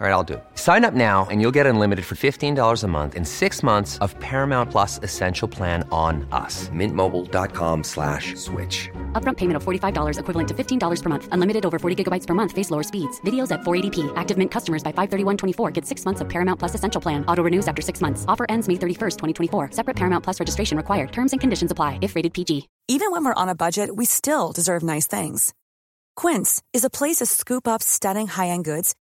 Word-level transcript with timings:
All 0.00 0.06
right, 0.06 0.14
I'll 0.14 0.24
do 0.24 0.34
it. 0.34 0.44
Sign 0.54 0.86
up 0.86 0.94
now 0.94 1.26
and 1.30 1.42
you'll 1.42 1.56
get 1.58 1.66
unlimited 1.66 2.06
for 2.06 2.14
$15 2.14 2.84
a 2.84 2.88
month 2.88 3.14
in 3.14 3.26
six 3.26 3.62
months 3.62 3.98
of 3.98 4.18
Paramount 4.18 4.70
Plus 4.70 4.98
Essential 5.02 5.46
Plan 5.46 5.86
on 5.92 6.26
us. 6.32 6.70
Mintmobile.com 6.70 7.84
slash 7.84 8.34
switch. 8.36 8.88
Upfront 9.12 9.36
payment 9.36 9.58
of 9.58 9.62
$45 9.62 10.18
equivalent 10.18 10.48
to 10.48 10.54
$15 10.54 11.02
per 11.02 11.08
month. 11.10 11.28
Unlimited 11.32 11.66
over 11.66 11.78
40 11.78 12.02
gigabytes 12.02 12.26
per 12.26 12.32
month. 12.32 12.52
Face 12.52 12.70
lower 12.70 12.82
speeds. 12.82 13.20
Videos 13.26 13.52
at 13.52 13.60
480p. 13.60 14.10
Active 14.16 14.38
Mint 14.38 14.50
customers 14.50 14.82
by 14.82 14.90
531.24 14.92 15.70
get 15.74 15.84
six 15.84 16.06
months 16.06 16.22
of 16.22 16.30
Paramount 16.30 16.58
Plus 16.58 16.74
Essential 16.74 17.02
Plan. 17.02 17.22
Auto 17.26 17.42
renews 17.42 17.68
after 17.68 17.82
six 17.82 18.00
months. 18.00 18.24
Offer 18.26 18.46
ends 18.48 18.68
May 18.68 18.76
31st, 18.76 19.18
2024. 19.18 19.72
Separate 19.72 19.96
Paramount 19.96 20.24
Plus 20.24 20.40
registration 20.40 20.78
required. 20.78 21.12
Terms 21.12 21.32
and 21.32 21.42
conditions 21.42 21.72
apply 21.72 21.98
if 22.00 22.16
rated 22.16 22.32
PG. 22.32 22.70
Even 22.88 23.10
when 23.12 23.22
we're 23.22 23.34
on 23.34 23.50
a 23.50 23.54
budget, 23.54 23.94
we 23.94 24.06
still 24.06 24.52
deserve 24.52 24.82
nice 24.82 25.06
things. 25.06 25.52
Quince 26.16 26.62
is 26.72 26.84
a 26.84 26.90
place 26.90 27.16
to 27.16 27.26
scoop 27.26 27.68
up 27.68 27.82
stunning 27.82 28.28
high-end 28.28 28.64
goods 28.64 28.94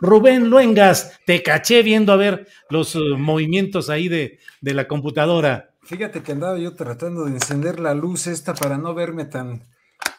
Rubén 0.00 0.48
Luengas, 0.48 1.18
te 1.26 1.42
caché 1.42 1.82
viendo 1.82 2.12
a 2.12 2.16
ver 2.16 2.46
los 2.70 2.94
uh, 2.94 3.16
movimientos 3.16 3.90
ahí 3.90 4.08
de, 4.08 4.38
de, 4.60 4.74
la 4.74 4.86
computadora. 4.86 5.74
Fíjate 5.82 6.22
que 6.22 6.32
andaba 6.32 6.58
yo 6.58 6.74
tratando 6.76 7.24
de 7.24 7.32
encender 7.32 7.80
la 7.80 7.94
luz 7.94 8.26
esta 8.26 8.54
para 8.54 8.78
no 8.78 8.94
verme 8.94 9.24
tan... 9.24 9.64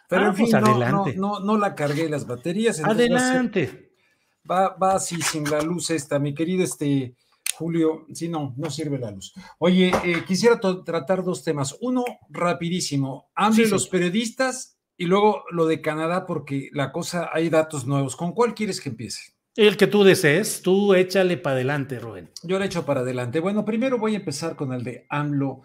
Pero 0.10 0.24
ah, 0.24 0.28
en 0.30 0.36
fin, 0.36 0.50
pues 0.50 0.64
adelante. 0.64 1.14
no, 1.16 1.40
no, 1.40 1.46
no, 1.46 1.58
la 1.58 1.76
cargué 1.76 2.10
las 2.10 2.26
baterías. 2.26 2.84
Adelante. 2.84 3.92
Va, 4.50 4.76
va 4.76 4.96
así 4.96 5.22
sin 5.22 5.50
la 5.50 5.62
luz 5.62 5.92
esta, 5.92 6.18
mi 6.18 6.34
querido 6.34 6.64
este 6.64 7.16
Julio. 7.60 8.06
Sí, 8.14 8.28
no, 8.28 8.54
no 8.58 8.72
sirve 8.72 8.98
la 8.98 9.12
luz. 9.12 9.34
Oye, 9.60 9.92
eh, 10.04 10.24
quisiera 10.26 10.60
tratar 10.60 11.24
dos 11.24 11.44
temas. 11.44 11.78
Uno, 11.82 12.04
rapidísimo. 12.30 13.30
Hambre 13.36 13.66
sí, 13.66 13.72
los 13.72 13.84
sí. 13.84 13.90
periodistas 13.92 14.80
y 14.98 15.06
luego 15.06 15.44
lo 15.52 15.68
de 15.68 15.82
Canadá, 15.82 16.26
porque 16.26 16.70
la 16.74 16.92
cosa, 16.92 17.30
hay 17.32 17.50
datos 17.50 17.86
nuevos. 17.86 18.16
¿Con 18.16 18.34
cuál 18.34 18.56
quieres 18.56 18.82
que 18.82 18.90
empiece? 18.90 19.39
El 19.60 19.76
que 19.76 19.88
tú 19.88 20.06
desees, 20.06 20.62
tú 20.62 20.94
échale 20.94 21.36
para 21.36 21.58
adelante, 21.58 22.00
Rubén. 22.00 22.30
Yo 22.44 22.58
le 22.58 22.68
echo 22.68 22.86
para 22.86 23.02
adelante. 23.02 23.42
Bueno, 23.42 23.66
primero 23.66 23.98
voy 23.98 24.14
a 24.14 24.20
empezar 24.20 24.56
con 24.56 24.72
el 24.72 24.86
de 24.86 25.06
AMLO 25.10 25.64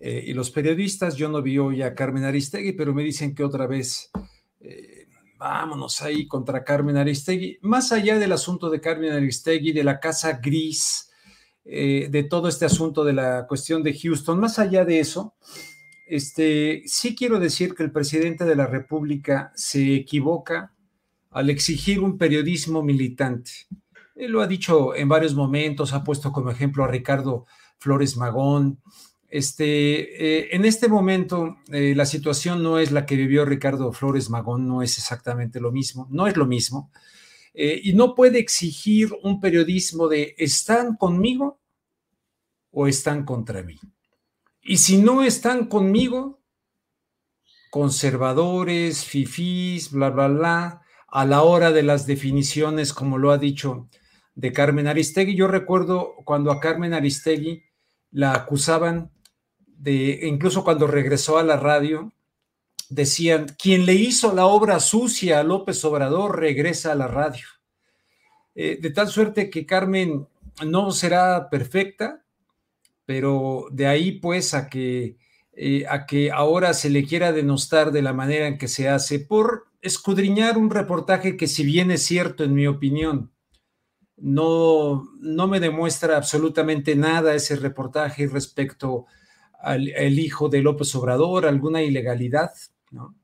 eh, 0.00 0.22
y 0.28 0.32
los 0.32 0.52
periodistas. 0.52 1.16
Yo 1.16 1.28
no 1.28 1.42
vi 1.42 1.58
hoy 1.58 1.82
a 1.82 1.92
Carmen 1.92 2.22
Aristegui, 2.22 2.70
pero 2.74 2.94
me 2.94 3.02
dicen 3.02 3.34
que 3.34 3.42
otra 3.42 3.66
vez 3.66 4.12
eh, 4.60 5.08
vámonos 5.40 6.02
ahí 6.02 6.28
contra 6.28 6.62
Carmen 6.62 6.96
Aristegui. 6.96 7.58
Más 7.62 7.90
allá 7.90 8.16
del 8.20 8.30
asunto 8.30 8.70
de 8.70 8.80
Carmen 8.80 9.10
Aristegui, 9.10 9.72
de 9.72 9.82
la 9.82 9.98
Casa 9.98 10.38
Gris, 10.40 11.10
eh, 11.64 12.06
de 12.12 12.22
todo 12.22 12.46
este 12.46 12.66
asunto 12.66 13.02
de 13.02 13.14
la 13.14 13.48
cuestión 13.48 13.82
de 13.82 13.98
Houston, 13.98 14.38
más 14.38 14.60
allá 14.60 14.84
de 14.84 15.00
eso, 15.00 15.34
este, 16.06 16.84
sí 16.86 17.16
quiero 17.16 17.40
decir 17.40 17.74
que 17.74 17.82
el 17.82 17.90
presidente 17.90 18.44
de 18.44 18.54
la 18.54 18.68
República 18.68 19.50
se 19.56 19.96
equivoca 19.96 20.72
al 21.32 21.50
exigir 21.50 22.00
un 22.00 22.18
periodismo 22.18 22.82
militante. 22.82 23.50
Él 24.14 24.32
lo 24.32 24.42
ha 24.42 24.46
dicho 24.46 24.94
en 24.94 25.08
varios 25.08 25.34
momentos, 25.34 25.92
ha 25.92 26.04
puesto 26.04 26.32
como 26.32 26.50
ejemplo 26.50 26.84
a 26.84 26.88
Ricardo 26.88 27.46
Flores 27.78 28.16
Magón. 28.16 28.80
Este, 29.28 30.44
eh, 30.44 30.48
en 30.52 30.66
este 30.66 30.88
momento, 30.88 31.56
eh, 31.68 31.94
la 31.96 32.04
situación 32.04 32.62
no 32.62 32.78
es 32.78 32.92
la 32.92 33.06
que 33.06 33.16
vivió 33.16 33.46
Ricardo 33.46 33.92
Flores 33.92 34.28
Magón, 34.28 34.68
no 34.68 34.82
es 34.82 34.98
exactamente 34.98 35.58
lo 35.58 35.72
mismo, 35.72 36.06
no 36.10 36.26
es 36.26 36.36
lo 36.36 36.46
mismo. 36.46 36.90
Eh, 37.54 37.80
y 37.82 37.94
no 37.94 38.14
puede 38.14 38.38
exigir 38.38 39.10
un 39.22 39.40
periodismo 39.40 40.08
de 40.08 40.34
¿están 40.38 40.96
conmigo 40.96 41.60
o 42.70 42.86
están 42.86 43.24
contra 43.24 43.62
mí? 43.62 43.78
Y 44.62 44.76
si 44.76 44.98
no 44.98 45.22
están 45.22 45.66
conmigo, 45.66 46.40
conservadores, 47.70 49.04
fifís, 49.04 49.90
bla, 49.90 50.10
bla, 50.10 50.28
bla, 50.28 50.81
a 51.12 51.26
la 51.26 51.42
hora 51.42 51.72
de 51.72 51.82
las 51.82 52.06
definiciones, 52.06 52.94
como 52.94 53.18
lo 53.18 53.32
ha 53.32 53.38
dicho 53.38 53.88
de 54.34 54.50
Carmen 54.50 54.86
Aristegui. 54.86 55.36
Yo 55.36 55.46
recuerdo 55.46 56.14
cuando 56.24 56.50
a 56.50 56.58
Carmen 56.58 56.94
Aristegui 56.94 57.62
la 58.10 58.32
acusaban 58.32 59.10
de, 59.66 60.20
incluso 60.22 60.64
cuando 60.64 60.86
regresó 60.86 61.36
a 61.36 61.42
la 61.42 61.58
radio, 61.58 62.12
decían, 62.88 63.46
quien 63.58 63.84
le 63.84 63.92
hizo 63.92 64.34
la 64.34 64.46
obra 64.46 64.80
sucia 64.80 65.38
a 65.38 65.42
López 65.42 65.84
Obrador 65.84 66.40
regresa 66.40 66.92
a 66.92 66.94
la 66.94 67.08
radio. 67.08 67.46
Eh, 68.54 68.78
de 68.80 68.90
tal 68.90 69.08
suerte 69.08 69.50
que 69.50 69.66
Carmen 69.66 70.26
no 70.64 70.92
será 70.92 71.50
perfecta, 71.50 72.24
pero 73.04 73.66
de 73.70 73.86
ahí 73.86 74.12
pues 74.12 74.54
a 74.54 74.70
que, 74.70 75.18
eh, 75.52 75.84
a 75.90 76.06
que 76.06 76.30
ahora 76.30 76.72
se 76.72 76.88
le 76.88 77.04
quiera 77.04 77.32
denostar 77.32 77.92
de 77.92 78.00
la 78.00 78.14
manera 78.14 78.46
en 78.46 78.56
que 78.56 78.68
se 78.68 78.88
hace 78.88 79.18
por 79.18 79.71
escudriñar 79.82 80.56
un 80.56 80.70
reportaje 80.70 81.36
que 81.36 81.48
si 81.48 81.64
bien 81.64 81.90
es 81.90 82.04
cierto 82.04 82.44
en 82.44 82.54
mi 82.54 82.66
opinión, 82.66 83.32
no, 84.16 85.08
no 85.20 85.48
me 85.48 85.58
demuestra 85.58 86.16
absolutamente 86.16 86.94
nada 86.94 87.34
ese 87.34 87.56
reportaje 87.56 88.28
respecto 88.28 89.06
al, 89.60 89.88
hijo 90.18 90.48
de 90.48 90.62
López 90.62 90.94
Obrador, 90.94 91.46
alguna 91.46 91.82
ilegalidad, 91.82 92.52
¿no? 92.90 93.16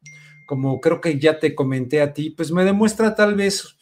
Como 0.46 0.80
creo 0.80 1.00
que 1.00 1.18
ya 1.18 1.38
te 1.38 1.54
comenté 1.54 2.00
a 2.00 2.12
ti, 2.12 2.30
pues 2.30 2.50
me 2.52 2.64
demuestra 2.64 3.14
tal 3.14 3.34
vez 3.34 3.76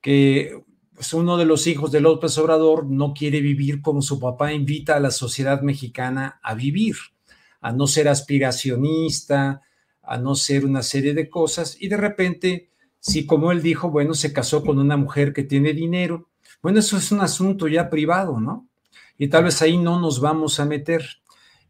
que 0.00 0.62
pues 0.94 1.12
uno 1.12 1.36
de 1.36 1.44
los 1.44 1.66
hijos 1.66 1.92
de 1.92 2.00
López 2.00 2.38
Obrador 2.38 2.86
no 2.86 3.12
quiere 3.12 3.40
vivir 3.40 3.82
como 3.82 4.00
su 4.00 4.18
papá 4.18 4.52
invita 4.52 4.96
a 4.96 5.00
la 5.00 5.10
sociedad 5.10 5.60
mexicana 5.60 6.40
a 6.42 6.54
vivir, 6.54 6.96
a 7.60 7.72
no 7.72 7.86
ser 7.86 8.08
aspiracionista, 8.08 9.62
a 10.06 10.18
no 10.18 10.34
ser 10.34 10.64
una 10.64 10.82
serie 10.82 11.14
de 11.14 11.28
cosas 11.28 11.76
y 11.80 11.88
de 11.88 11.96
repente, 11.96 12.70
si 13.00 13.26
como 13.26 13.52
él 13.52 13.62
dijo, 13.62 13.90
bueno, 13.90 14.14
se 14.14 14.32
casó 14.32 14.64
con 14.64 14.78
una 14.78 14.96
mujer 14.96 15.32
que 15.32 15.42
tiene 15.42 15.72
dinero, 15.72 16.28
bueno, 16.62 16.78
eso 16.78 16.96
es 16.96 17.12
un 17.12 17.20
asunto 17.20 17.68
ya 17.68 17.90
privado, 17.90 18.40
¿no? 18.40 18.68
Y 19.18 19.28
tal 19.28 19.44
vez 19.44 19.62
ahí 19.62 19.78
no 19.78 20.00
nos 20.00 20.20
vamos 20.20 20.60
a 20.60 20.64
meter. 20.64 21.04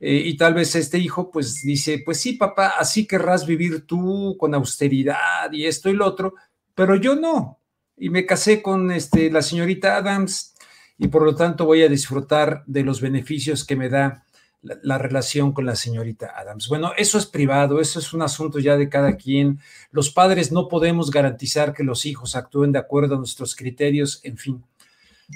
Eh, 0.00 0.22
y 0.26 0.36
tal 0.36 0.54
vez 0.54 0.74
este 0.74 0.98
hijo 0.98 1.30
pues 1.30 1.62
dice, 1.62 2.02
pues 2.04 2.20
sí, 2.20 2.34
papá, 2.34 2.74
así 2.78 3.06
querrás 3.06 3.46
vivir 3.46 3.86
tú 3.86 4.36
con 4.38 4.54
austeridad 4.54 5.50
y 5.52 5.64
esto 5.64 5.88
y 5.88 5.94
lo 5.94 6.06
otro, 6.06 6.34
pero 6.74 6.96
yo 6.96 7.16
no. 7.16 7.58
Y 7.96 8.10
me 8.10 8.26
casé 8.26 8.60
con 8.60 8.90
este, 8.90 9.30
la 9.30 9.40
señorita 9.40 9.96
Adams 9.96 10.54
y 10.98 11.08
por 11.08 11.22
lo 11.22 11.34
tanto 11.34 11.64
voy 11.64 11.82
a 11.82 11.88
disfrutar 11.88 12.62
de 12.66 12.82
los 12.82 13.00
beneficios 13.00 13.64
que 13.64 13.76
me 13.76 13.88
da 13.88 14.25
la, 14.62 14.78
la, 14.82 14.98
relación 14.98 15.52
con 15.52 15.66
la 15.66 15.76
señorita 15.76 16.32
Adams. 16.36 16.68
Bueno, 16.68 16.92
eso 16.96 17.18
es 17.18 17.26
privado, 17.26 17.80
eso 17.80 17.98
es 17.98 18.12
un 18.12 18.22
asunto 18.22 18.58
ya 18.58 18.76
de 18.76 18.88
cada 18.88 19.16
quien. 19.16 19.60
Los 19.90 20.10
padres 20.10 20.52
no 20.52 20.68
podemos 20.68 21.10
garantizar 21.10 21.72
que 21.72 21.84
los 21.84 22.06
hijos 22.06 22.36
actúen 22.36 22.72
de 22.72 22.78
acuerdo 22.78 23.14
a 23.14 23.18
nuestros 23.18 23.54
criterios, 23.54 24.20
en 24.24 24.36
fin. 24.36 24.64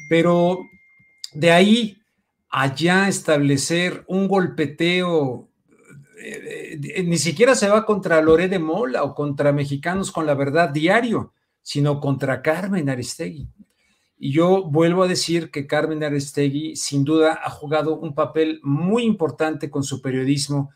Pero 0.08 0.60
de 1.32 1.50
ahí 1.50 2.00
allá 2.50 3.08
establecer 3.08 4.05
un 4.08 4.26
golpeteo, 4.26 5.49
eh, 6.22 6.78
eh, 6.82 7.02
ni 7.05 7.17
siquiera 7.17 7.55
se 7.55 7.69
va 7.69 7.87
contra 7.87 8.20
Loré 8.20 8.49
de 8.49 8.58
Mola 8.58 9.05
o 9.05 9.14
contra 9.14 9.52
Mexicanos 9.52 10.11
con 10.11 10.26
la 10.26 10.34
Verdad 10.34 10.70
diario, 10.70 11.32
sino 11.62 12.00
contra 12.00 12.43
Carmen 12.43 12.90
Aristegui. 12.90 13.49
Y 14.22 14.32
yo 14.32 14.64
vuelvo 14.64 15.02
a 15.02 15.08
decir 15.08 15.50
que 15.50 15.67
Carmen 15.67 16.05
Aristegui 16.05 16.76
sin 16.76 17.05
duda 17.05 17.40
ha 17.43 17.49
jugado 17.49 17.99
un 17.99 18.14
papel 18.14 18.61
muy 18.62 19.05
importante 19.05 19.70
con 19.70 19.82
su 19.82 20.02
periodismo 20.02 20.70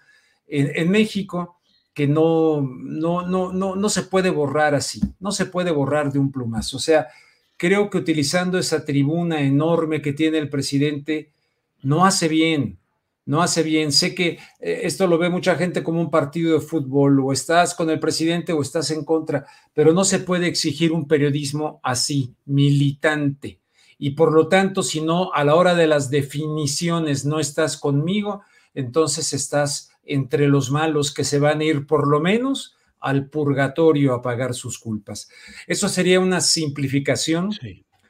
en, 0.46 0.72
en 0.74 0.90
México 0.90 1.58
que 1.92 2.08
no, 2.08 2.62
no, 2.62 3.26
no, 3.26 3.52
no, 3.52 3.76
no 3.76 3.88
se 3.90 4.02
puede 4.02 4.30
borrar 4.30 4.74
así, 4.74 5.00
no 5.20 5.30
se 5.30 5.44
puede 5.44 5.72
borrar 5.72 6.10
de 6.10 6.18
un 6.18 6.32
plumazo. 6.32 6.78
O 6.78 6.80
sea, 6.80 7.08
creo 7.58 7.90
que 7.90 7.98
utilizando 7.98 8.58
esa 8.58 8.84
tribuna 8.86 9.42
enorme 9.42 10.00
que 10.00 10.14
tiene 10.14 10.38
el 10.38 10.48
presidente, 10.48 11.30
no 11.82 12.06
hace 12.06 12.28
bien, 12.28 12.78
no 13.26 13.42
hace 13.42 13.62
bien. 13.62 13.92
Sé 13.92 14.14
que 14.14 14.38
eh, 14.60 14.80
esto 14.82 15.06
lo 15.06 15.18
ve 15.18 15.30
mucha 15.30 15.56
gente 15.56 15.82
como 15.82 16.00
un 16.00 16.10
partido 16.10 16.54
de 16.54 16.66
fútbol, 16.66 17.20
o 17.20 17.32
estás 17.32 17.74
con 17.74 17.90
el 17.90 18.00
presidente 18.00 18.52
o 18.52 18.62
estás 18.62 18.90
en 18.90 19.04
contra, 19.04 19.46
pero 19.72 19.92
no 19.92 20.04
se 20.04 20.18
puede 20.18 20.46
exigir 20.46 20.92
un 20.92 21.06
periodismo 21.06 21.80
así, 21.82 22.34
militante. 22.44 23.60
y 23.96 24.10
por 24.10 24.32
lo 24.32 24.48
tanto, 24.48 24.82
si 24.82 25.00
no, 25.00 25.32
a 25.32 25.44
la 25.44 25.54
hora 25.54 25.74
de 25.74 25.86
las 25.86 26.10
definiciones 26.10 27.24
no 27.24 27.38
estás 27.38 27.76
conmigo, 27.76 28.42
entonces 28.74 29.32
estás 29.32 29.90
entre 30.04 30.48
los 30.48 30.70
malos 30.70 31.14
que 31.14 31.24
se 31.24 31.38
van 31.38 31.60
a 31.60 31.64
ir 31.64 31.86
por 31.86 32.08
lo 32.08 32.20
menos 32.20 32.76
al 33.00 33.28
purgatorio 33.28 34.14
a 34.14 34.22
pagar 34.22 34.54
sus 34.54 34.78
culpas. 34.78 35.28
Eso 35.66 35.88
sería 35.88 36.20
una 36.20 36.40
simplificación, 36.40 37.50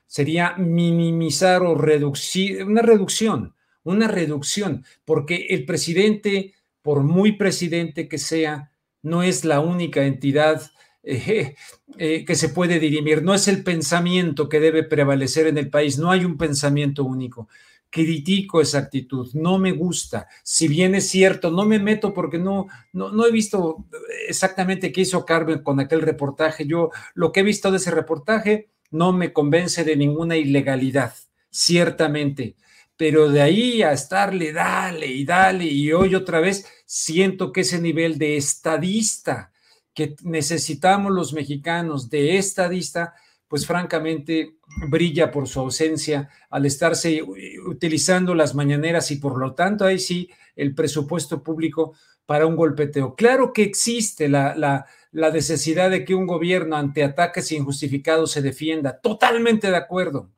sería 0.06 0.54
minimizar 0.56 1.62
o 1.62 1.74
reducir, 1.74 2.64
una 2.64 2.82
reducción, 2.82 3.54
una 3.84 4.08
reducción, 4.08 4.84
porque 5.04 5.46
el 5.50 5.64
presidente, 5.64 6.54
por 6.82 7.02
muy 7.02 7.32
presidente 7.32 8.08
que 8.08 8.18
sea, 8.18 8.72
no 9.02 9.22
es 9.22 9.44
la 9.44 9.60
única 9.60 10.04
entidad 10.04 10.70
eh, 11.02 11.54
eh, 11.98 12.24
que 12.24 12.34
se 12.34 12.48
puede 12.48 12.80
dirimir, 12.80 13.22
no 13.22 13.34
es 13.34 13.46
el 13.46 13.62
pensamiento 13.62 14.48
que 14.48 14.58
debe 14.58 14.82
prevalecer 14.82 15.46
en 15.46 15.58
el 15.58 15.68
país, 15.68 15.98
no 15.98 16.10
hay 16.10 16.24
un 16.24 16.38
pensamiento 16.38 17.04
único. 17.04 17.48
Critico 17.90 18.60
esa 18.60 18.78
actitud, 18.78 19.30
no 19.34 19.58
me 19.58 19.70
gusta. 19.70 20.26
Si 20.42 20.66
bien 20.66 20.96
es 20.96 21.06
cierto, 21.08 21.50
no 21.50 21.64
me 21.64 21.78
meto 21.78 22.12
porque 22.12 22.38
no, 22.38 22.66
no, 22.92 23.12
no 23.12 23.26
he 23.26 23.30
visto 23.30 23.86
exactamente 24.26 24.90
qué 24.90 25.02
hizo 25.02 25.24
Carmen 25.24 25.62
con 25.62 25.78
aquel 25.78 26.00
reportaje. 26.00 26.66
Yo 26.66 26.90
lo 27.14 27.30
que 27.30 27.40
he 27.40 27.44
visto 27.44 27.70
de 27.70 27.76
ese 27.76 27.92
reportaje 27.92 28.70
no 28.90 29.12
me 29.12 29.32
convence 29.32 29.84
de 29.84 29.96
ninguna 29.96 30.36
ilegalidad, 30.36 31.14
ciertamente 31.50 32.56
pero 32.96 33.28
de 33.28 33.42
ahí 33.42 33.82
a 33.82 33.92
estarle, 33.92 34.52
dale 34.52 35.06
y 35.06 35.24
dale, 35.24 35.64
y 35.64 35.92
hoy 35.92 36.14
otra 36.14 36.40
vez 36.40 36.66
siento 36.86 37.52
que 37.52 37.62
ese 37.62 37.80
nivel 37.80 38.18
de 38.18 38.36
estadista 38.36 39.52
que 39.94 40.16
necesitamos 40.22 41.12
los 41.12 41.32
mexicanos, 41.32 42.10
de 42.10 42.36
estadista, 42.36 43.14
pues 43.48 43.66
francamente 43.66 44.56
brilla 44.88 45.30
por 45.30 45.48
su 45.48 45.60
ausencia 45.60 46.28
al 46.50 46.66
estarse 46.66 47.22
utilizando 47.66 48.34
las 48.34 48.54
mañaneras 48.54 49.10
y 49.12 49.16
por 49.16 49.38
lo 49.38 49.54
tanto 49.54 49.84
ahí 49.84 49.98
sí 49.98 50.28
el 50.56 50.74
presupuesto 50.74 51.42
público 51.42 51.94
para 52.26 52.46
un 52.46 52.56
golpeteo. 52.56 53.14
Claro 53.14 53.52
que 53.52 53.62
existe 53.62 54.28
la, 54.28 54.56
la, 54.56 54.86
la 55.12 55.30
necesidad 55.30 55.90
de 55.90 56.04
que 56.04 56.14
un 56.14 56.26
gobierno 56.26 56.76
ante 56.76 57.04
ataques 57.04 57.52
injustificados 57.52 58.32
se 58.32 58.42
defienda, 58.42 59.00
totalmente 59.00 59.70
de 59.70 59.76
acuerdo, 59.76 60.30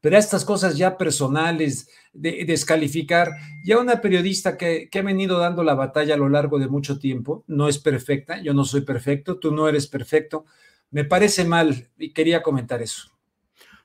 pero 0.00 0.16
estas 0.16 0.44
cosas 0.44 0.76
ya 0.76 0.96
personales, 0.96 1.88
de, 2.12 2.44
descalificar, 2.44 3.30
ya 3.64 3.78
una 3.78 4.00
periodista 4.00 4.56
que, 4.56 4.88
que, 4.90 4.98
ha 4.98 5.02
venido 5.02 5.38
dando 5.38 5.62
la 5.64 5.74
batalla 5.74 6.14
a 6.14 6.18
lo 6.18 6.28
largo 6.28 6.58
de 6.58 6.68
mucho 6.68 6.98
tiempo, 6.98 7.44
no 7.46 7.68
es 7.68 7.78
perfecta, 7.78 8.40
yo 8.40 8.54
no 8.54 8.64
soy 8.64 8.82
perfecto, 8.82 9.38
tú 9.38 9.52
no 9.52 9.68
eres 9.68 9.86
perfecto, 9.86 10.44
me 10.90 11.04
parece 11.04 11.44
mal 11.44 11.88
y 11.98 12.12
quería 12.12 12.42
comentar 12.42 12.82
eso. 12.82 13.10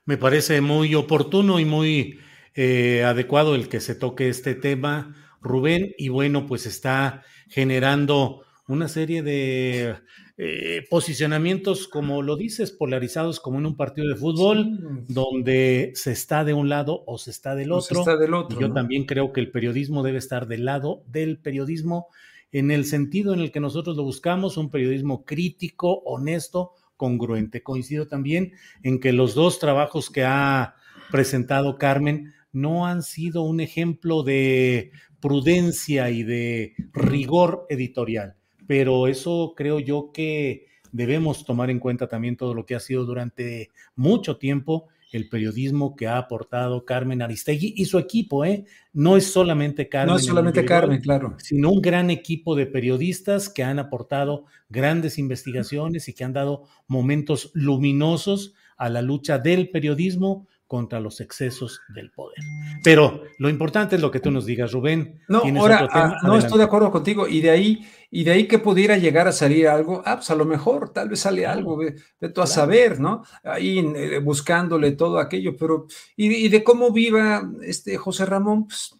Me 0.04 0.16
parece 0.16 0.60
muy 0.60 0.94
oportuno 0.94 1.58
y 1.58 1.64
muy 1.64 2.20
eh, 2.54 3.02
adecuado 3.04 3.54
el 3.54 3.68
que 3.68 3.80
se 3.80 3.94
toque 3.94 4.28
este 4.28 4.54
tema, 4.54 5.14
Rubén, 5.40 5.94
y 5.98 6.08
bueno, 6.08 6.46
pues 6.46 6.66
está 6.66 7.22
generando 7.48 8.44
una 8.66 8.88
serie 8.88 9.22
de 9.22 9.96
eh, 10.38 10.84
posicionamientos, 10.88 11.86
como 11.86 12.22
lo 12.22 12.36
dices, 12.36 12.72
polarizados 12.72 13.38
como 13.40 13.58
en 13.58 13.66
un 13.66 13.76
partido 13.76 14.08
de 14.08 14.16
fútbol, 14.16 15.04
donde 15.08 15.92
se 15.94 16.12
está 16.12 16.44
de 16.44 16.54
un 16.54 16.68
lado 16.68 17.04
o 17.06 17.18
se 17.18 17.30
está 17.30 17.54
del 17.54 17.72
otro. 17.72 18.00
Está 18.00 18.16
del 18.16 18.32
otro 18.32 18.58
yo 18.58 18.72
también 18.72 19.04
creo 19.04 19.32
que 19.32 19.40
el 19.40 19.50
periodismo 19.50 20.02
debe 20.02 20.18
estar 20.18 20.46
del 20.46 20.64
lado 20.64 21.04
del 21.06 21.38
periodismo 21.38 22.08
en 22.52 22.70
el 22.70 22.84
sentido 22.84 23.34
en 23.34 23.40
el 23.40 23.52
que 23.52 23.60
nosotros 23.60 23.96
lo 23.96 24.04
buscamos, 24.04 24.56
un 24.56 24.70
periodismo 24.70 25.24
crítico, 25.24 25.98
honesto, 26.04 26.72
congruente. 26.96 27.62
Coincido 27.62 28.06
también 28.06 28.52
en 28.82 29.00
que 29.00 29.12
los 29.12 29.34
dos 29.34 29.58
trabajos 29.58 30.08
que 30.08 30.24
ha 30.24 30.76
presentado 31.10 31.76
Carmen 31.76 32.32
no 32.52 32.86
han 32.86 33.02
sido 33.02 33.42
un 33.42 33.60
ejemplo 33.60 34.22
de 34.22 34.92
prudencia 35.20 36.10
y 36.10 36.22
de 36.22 36.74
rigor 36.92 37.66
editorial 37.68 38.36
pero 38.66 39.06
eso 39.06 39.54
creo 39.56 39.80
yo 39.80 40.10
que 40.12 40.66
debemos 40.92 41.44
tomar 41.44 41.70
en 41.70 41.80
cuenta 41.80 42.08
también 42.08 42.36
todo 42.36 42.54
lo 42.54 42.64
que 42.66 42.74
ha 42.74 42.80
sido 42.80 43.04
durante 43.04 43.70
mucho 43.96 44.36
tiempo 44.36 44.88
el 45.14 45.28
periodismo 45.28 45.94
que 45.94 46.08
ha 46.08 46.18
aportado 46.18 46.84
Carmen 46.84 47.22
Aristegui 47.22 47.74
y 47.76 47.84
su 47.84 47.98
equipo, 47.98 48.44
¿eh? 48.44 48.64
No 48.92 49.16
es 49.16 49.30
solamente 49.30 49.88
Carmen. 49.88 50.12
No 50.12 50.16
es 50.18 50.26
solamente 50.26 50.64
Carmen, 50.64 51.00
claro. 51.00 51.36
Sino 51.38 51.70
un 51.70 51.80
gran 51.80 52.10
equipo 52.10 52.56
de 52.56 52.66
periodistas 52.66 53.48
que 53.48 53.62
han 53.62 53.78
aportado 53.78 54.46
grandes 54.68 55.16
investigaciones 55.18 56.08
y 56.08 56.14
que 56.14 56.24
han 56.24 56.32
dado 56.32 56.64
momentos 56.88 57.52
luminosos 57.54 58.54
a 58.76 58.88
la 58.88 59.02
lucha 59.02 59.38
del 59.38 59.70
periodismo 59.70 60.48
contra 60.74 60.98
los 60.98 61.20
excesos 61.20 61.82
del 61.94 62.10
poder. 62.10 62.40
Pero 62.82 63.22
lo 63.38 63.48
importante 63.48 63.94
es 63.94 64.02
lo 64.02 64.10
que 64.10 64.18
tú 64.18 64.32
nos 64.32 64.44
digas, 64.44 64.72
Rubén. 64.72 65.20
No, 65.28 65.42
ahora, 65.60 65.88
ah, 65.92 66.16
no 66.24 66.36
estoy 66.36 66.58
de 66.58 66.64
acuerdo 66.64 66.90
contigo. 66.90 67.28
Y 67.28 67.40
de 67.40 67.50
ahí, 67.50 67.88
y 68.10 68.24
de 68.24 68.32
ahí 68.32 68.48
que 68.48 68.58
pudiera 68.58 68.96
llegar 68.96 69.28
a 69.28 69.32
salir 69.32 69.68
algo, 69.68 70.02
ah, 70.04 70.16
pues 70.16 70.32
a 70.32 70.34
lo 70.34 70.44
mejor, 70.44 70.92
tal 70.92 71.10
vez 71.10 71.20
sale 71.20 71.46
algo, 71.46 71.78
de, 71.78 72.28
todo 72.30 72.42
a 72.42 72.48
saber, 72.48 72.98
¿no? 72.98 73.22
Ahí 73.44 73.78
eh, 73.78 74.18
buscándole 74.18 74.90
todo 74.96 75.20
aquello, 75.20 75.54
pero, 75.56 75.86
y, 76.16 76.48
de 76.48 76.64
cómo 76.64 76.90
viva 76.90 77.48
este 77.62 77.96
José 77.96 78.26
Ramón, 78.26 78.66
pues, 78.66 78.98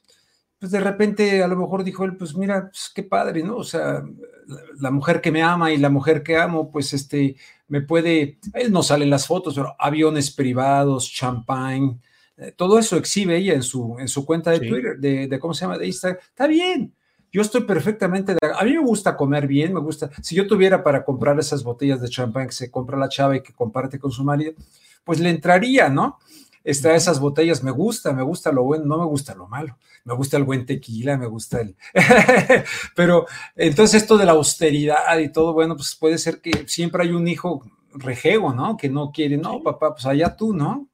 pues, 0.61 0.71
de 0.71 0.79
repente 0.79 1.43
a 1.43 1.49
lo 1.49 1.57
mejor 1.57 1.83
dijo 1.83 2.05
él, 2.05 2.17
pues 2.17 2.37
mira, 2.37 2.71
pues 2.71 2.93
qué 2.95 3.03
padre, 3.03 3.43
¿no? 3.43 3.57
O 3.57 3.65
sea, 3.65 4.05
la 4.81 4.93
mujer 4.93 5.21
que 5.21 5.33
me 5.33 5.43
ama 5.43 5.73
y 5.73 5.77
la 5.79 5.91
mujer 5.91 6.23
que 6.23 6.37
amo, 6.37 6.71
pues 6.71 6.93
este, 6.93 7.35
me 7.69 7.81
puede, 7.81 8.39
él 8.53 8.73
no 8.73 8.83
sale 8.83 9.05
en 9.05 9.11
las 9.11 9.27
fotos, 9.27 9.55
pero 9.55 9.75
aviones 9.79 10.31
privados, 10.31 11.11
champagne, 11.11 11.99
eh, 12.37 12.53
todo 12.57 12.79
eso 12.79 12.97
exhibe 12.97 13.37
ella 13.37 13.55
en 13.55 13.63
su, 13.63 13.97
en 13.99 14.09
su 14.09 14.25
cuenta 14.27 14.51
de 14.51 14.61
Twitter, 14.61 14.99
de, 14.99 15.39
cómo 15.39 15.55
se 15.55 15.63
llama, 15.63 15.79
de 15.79 15.87
Instagram. 15.87 16.21
Está 16.23 16.47
bien, 16.47 16.95
yo 17.33 17.43
estoy 17.43 17.63
perfectamente, 17.63 18.35
de, 18.35 18.41
a 18.57 18.65
mí 18.65 18.73
me 18.73 18.85
gusta 18.85 19.17
comer 19.17 19.47
bien, 19.47 19.73
me 19.73 19.81
gusta, 19.81 20.11
si 20.23 20.35
yo 20.35 20.47
tuviera 20.47 20.83
para 20.83 21.05
comprar 21.05 21.39
esas 21.39 21.63
botellas 21.63 22.01
de 22.01 22.09
champagne 22.09 22.49
que 22.49 22.55
se 22.55 22.71
compra 22.71 22.99
la 22.99 23.09
chava 23.09 23.37
y 23.37 23.43
que 23.43 23.53
comparte 23.53 23.99
con 23.99 24.11
su 24.11 24.25
marido, 24.25 24.53
pues 25.05 25.21
le 25.21 25.31
entraría, 25.31 25.89
¿no? 25.89 26.19
Está 26.65 26.95
esas 26.95 27.21
botellas, 27.21 27.63
me 27.63 27.71
gusta, 27.71 28.15
me 28.15 28.23
gusta 28.23 28.51
lo 28.51 28.65
bueno, 28.65 28.87
no 28.87 28.99
me 28.99 29.05
gusta 29.05 29.35
lo 29.35 29.47
malo, 29.47 29.77
me 30.05 30.15
gusta 30.15 30.39
el 30.39 30.45
buen 30.45 30.65
tequila, 30.65 31.19
me 31.19 31.27
gusta 31.27 31.61
el... 31.61 31.77
Pero 32.97 33.27
entonces 33.55 34.03
esto 34.03 34.17
de 34.17 34.25
la 34.25 34.33
austeridad 34.33 35.19
y 35.19 35.31
todo, 35.31 35.53
bueno, 35.53 35.77
pues 35.77 35.95
puede 35.95 36.17
ser 36.17 36.41
que 36.41 36.65
siempre 36.67 37.03
hay 37.03 37.11
un 37.11 37.29
hijo 37.29 37.63
rejego, 37.93 38.55
¿no? 38.55 38.79
Que 38.79 38.89
no 38.89 39.13
quiere, 39.13 39.37
no, 39.37 39.63
papá, 39.63 39.93
pues 39.93 40.07
allá 40.07 40.35
tú, 40.37 40.55
¿no? 40.55 40.89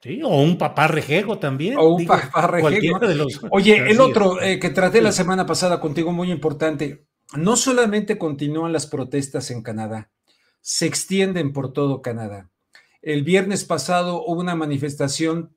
Sí, 0.00 0.22
o 0.22 0.40
un 0.40 0.58
papá 0.58 0.86
rejego 0.86 1.38
también. 1.38 1.76
O 1.76 1.88
un 1.88 2.06
papá 2.06 2.46
rejego. 2.46 3.00
Oye, 3.50 3.90
el 3.90 4.00
otro 4.00 4.40
eh, 4.40 4.60
que 4.60 4.70
traté 4.70 5.00
la 5.00 5.12
semana 5.12 5.44
pasada 5.44 5.80
contigo, 5.80 6.12
muy 6.12 6.30
importante, 6.30 7.06
no 7.34 7.56
solamente 7.56 8.16
continúan 8.18 8.72
las 8.72 8.86
protestas 8.86 9.50
en 9.50 9.62
Canadá, 9.62 10.10
se 10.60 10.86
extienden 10.86 11.52
por 11.52 11.72
todo 11.72 12.02
Canadá. 12.02 12.50
El 13.06 13.22
viernes 13.22 13.64
pasado 13.64 14.24
hubo 14.26 14.40
una 14.40 14.56
manifestación 14.56 15.54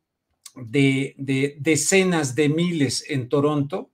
de, 0.55 1.15
decenas 1.57 2.35
de 2.35 2.47
miles 2.47 3.03
en 3.09 3.27
Toronto, 3.27 3.89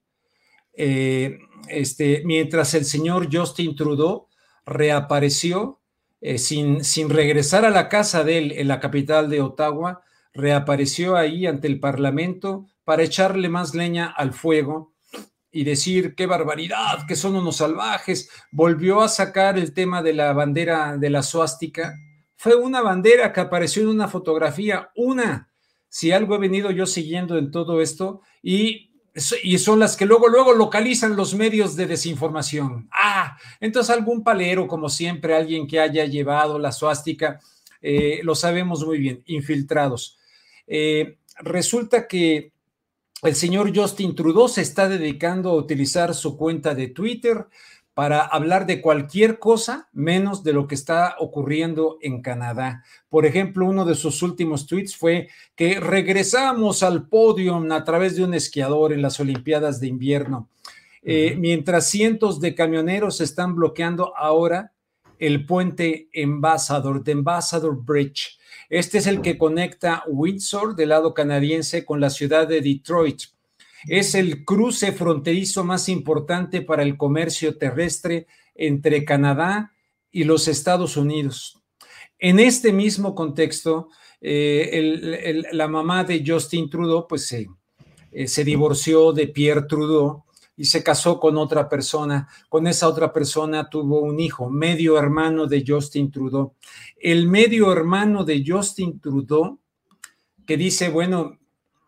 eh, 0.74 1.38
este, 1.66 2.20
mientras 2.26 2.74
el 2.74 2.84
señor 2.84 3.34
Justin 3.34 3.74
Trudeau 3.74 4.28
reapareció 4.66 5.80
eh, 6.20 6.36
sin, 6.36 6.84
sin 6.84 7.08
regresar 7.08 7.64
a 7.64 7.70
la 7.70 7.88
casa 7.88 8.24
de 8.24 8.36
él 8.36 8.52
en 8.52 8.68
la 8.68 8.78
capital 8.78 9.30
de 9.30 9.40
Ottawa, 9.40 10.02
reapareció 10.34 11.16
ahí 11.16 11.46
ante 11.46 11.66
el 11.66 11.80
Parlamento 11.80 12.66
para 12.84 13.04
echarle 13.04 13.48
más 13.48 13.74
leña 13.74 14.12
al 14.14 14.34
fuego 14.34 14.92
y 15.50 15.64
decir 15.64 16.14
qué 16.14 16.26
barbaridad, 16.26 17.06
que 17.08 17.16
son 17.16 17.36
unos 17.36 17.56
salvajes. 17.56 18.28
Volvió 18.52 19.00
a 19.00 19.08
sacar 19.08 19.56
el 19.56 19.72
tema 19.72 20.02
de 20.02 20.12
la 20.12 20.34
bandera 20.34 20.98
de 20.98 21.08
la 21.08 21.22
suástica 21.22 21.94
fue 22.36 22.54
una 22.54 22.82
bandera 22.82 23.32
que 23.32 23.40
apareció 23.40 23.82
en 23.82 23.88
una 23.88 24.08
fotografía, 24.08 24.90
una. 24.94 25.50
Si 25.88 26.12
algo 26.12 26.34
he 26.34 26.38
venido 26.38 26.70
yo 26.70 26.86
siguiendo 26.86 27.38
en 27.38 27.50
todo 27.50 27.80
esto 27.80 28.20
y, 28.42 28.90
y 29.42 29.58
son 29.58 29.80
las 29.80 29.96
que 29.96 30.04
luego, 30.04 30.28
luego 30.28 30.52
localizan 30.52 31.16
los 31.16 31.34
medios 31.34 31.74
de 31.76 31.86
desinformación. 31.86 32.88
Ah, 32.92 33.38
entonces 33.60 33.96
algún 33.96 34.22
palero, 34.22 34.68
como 34.68 34.88
siempre, 34.88 35.34
alguien 35.34 35.66
que 35.66 35.80
haya 35.80 36.04
llevado 36.04 36.58
la 36.58 36.72
suástica, 36.72 37.40
eh, 37.80 38.20
lo 38.22 38.34
sabemos 38.34 38.84
muy 38.84 38.98
bien, 38.98 39.22
infiltrados. 39.26 40.18
Eh, 40.66 41.18
resulta 41.38 42.06
que 42.06 42.52
el 43.22 43.34
señor 43.34 43.74
Justin 43.74 44.14
Trudeau 44.14 44.48
se 44.48 44.60
está 44.60 44.88
dedicando 44.88 45.50
a 45.50 45.56
utilizar 45.56 46.14
su 46.14 46.36
cuenta 46.36 46.74
de 46.74 46.88
Twitter 46.88 47.46
para 47.96 48.20
hablar 48.20 48.66
de 48.66 48.82
cualquier 48.82 49.38
cosa 49.38 49.88
menos 49.94 50.44
de 50.44 50.52
lo 50.52 50.66
que 50.66 50.74
está 50.74 51.16
ocurriendo 51.18 51.96
en 52.02 52.20
Canadá. 52.20 52.84
Por 53.08 53.24
ejemplo, 53.24 53.64
uno 53.64 53.86
de 53.86 53.94
sus 53.94 54.22
últimos 54.22 54.66
tweets 54.66 54.94
fue 54.94 55.28
que 55.54 55.80
regresamos 55.80 56.82
al 56.82 57.08
podio 57.08 57.56
a 57.56 57.84
través 57.84 58.14
de 58.14 58.22
un 58.22 58.34
esquiador 58.34 58.92
en 58.92 59.00
las 59.00 59.18
Olimpiadas 59.18 59.80
de 59.80 59.86
invierno, 59.86 60.50
eh, 61.02 61.36
mientras 61.38 61.88
cientos 61.88 62.38
de 62.38 62.54
camioneros 62.54 63.22
están 63.22 63.54
bloqueando 63.54 64.14
ahora 64.14 64.72
el 65.18 65.46
puente 65.46 66.10
Ambassador, 66.22 67.02
de 67.02 67.12
Ambassador 67.12 67.82
Bridge. 67.82 68.38
Este 68.68 68.98
es 68.98 69.06
el 69.06 69.22
que 69.22 69.38
conecta 69.38 70.04
Windsor 70.06 70.76
del 70.76 70.90
lado 70.90 71.14
canadiense 71.14 71.86
con 71.86 71.98
la 72.02 72.10
ciudad 72.10 72.46
de 72.46 72.60
Detroit. 72.60 73.22
Es 73.86 74.14
el 74.14 74.44
cruce 74.44 74.92
fronterizo 74.92 75.64
más 75.64 75.88
importante 75.88 76.62
para 76.62 76.82
el 76.82 76.96
comercio 76.96 77.56
terrestre 77.58 78.26
entre 78.54 79.04
Canadá 79.04 79.72
y 80.10 80.24
los 80.24 80.48
Estados 80.48 80.96
Unidos. 80.96 81.62
En 82.18 82.40
este 82.40 82.72
mismo 82.72 83.14
contexto, 83.14 83.88
eh, 84.20 85.42
la 85.52 85.68
mamá 85.68 86.04
de 86.04 86.24
Justin 86.26 86.70
Trudeau, 86.70 87.06
pues 87.06 87.30
eh, 87.32 87.46
se 88.26 88.44
divorció 88.44 89.12
de 89.12 89.28
Pierre 89.28 89.66
Trudeau 89.68 90.24
y 90.56 90.64
se 90.64 90.82
casó 90.82 91.20
con 91.20 91.36
otra 91.36 91.68
persona. 91.68 92.26
Con 92.48 92.66
esa 92.66 92.88
otra 92.88 93.12
persona 93.12 93.68
tuvo 93.68 94.00
un 94.00 94.18
hijo, 94.18 94.48
medio 94.48 94.98
hermano 94.98 95.46
de 95.46 95.62
Justin 95.66 96.10
Trudeau. 96.10 96.54
El 96.98 97.28
medio 97.28 97.70
hermano 97.70 98.24
de 98.24 98.42
Justin 98.46 98.98
Trudeau, 98.98 99.60
que 100.46 100.56
dice, 100.56 100.88
bueno, 100.88 101.38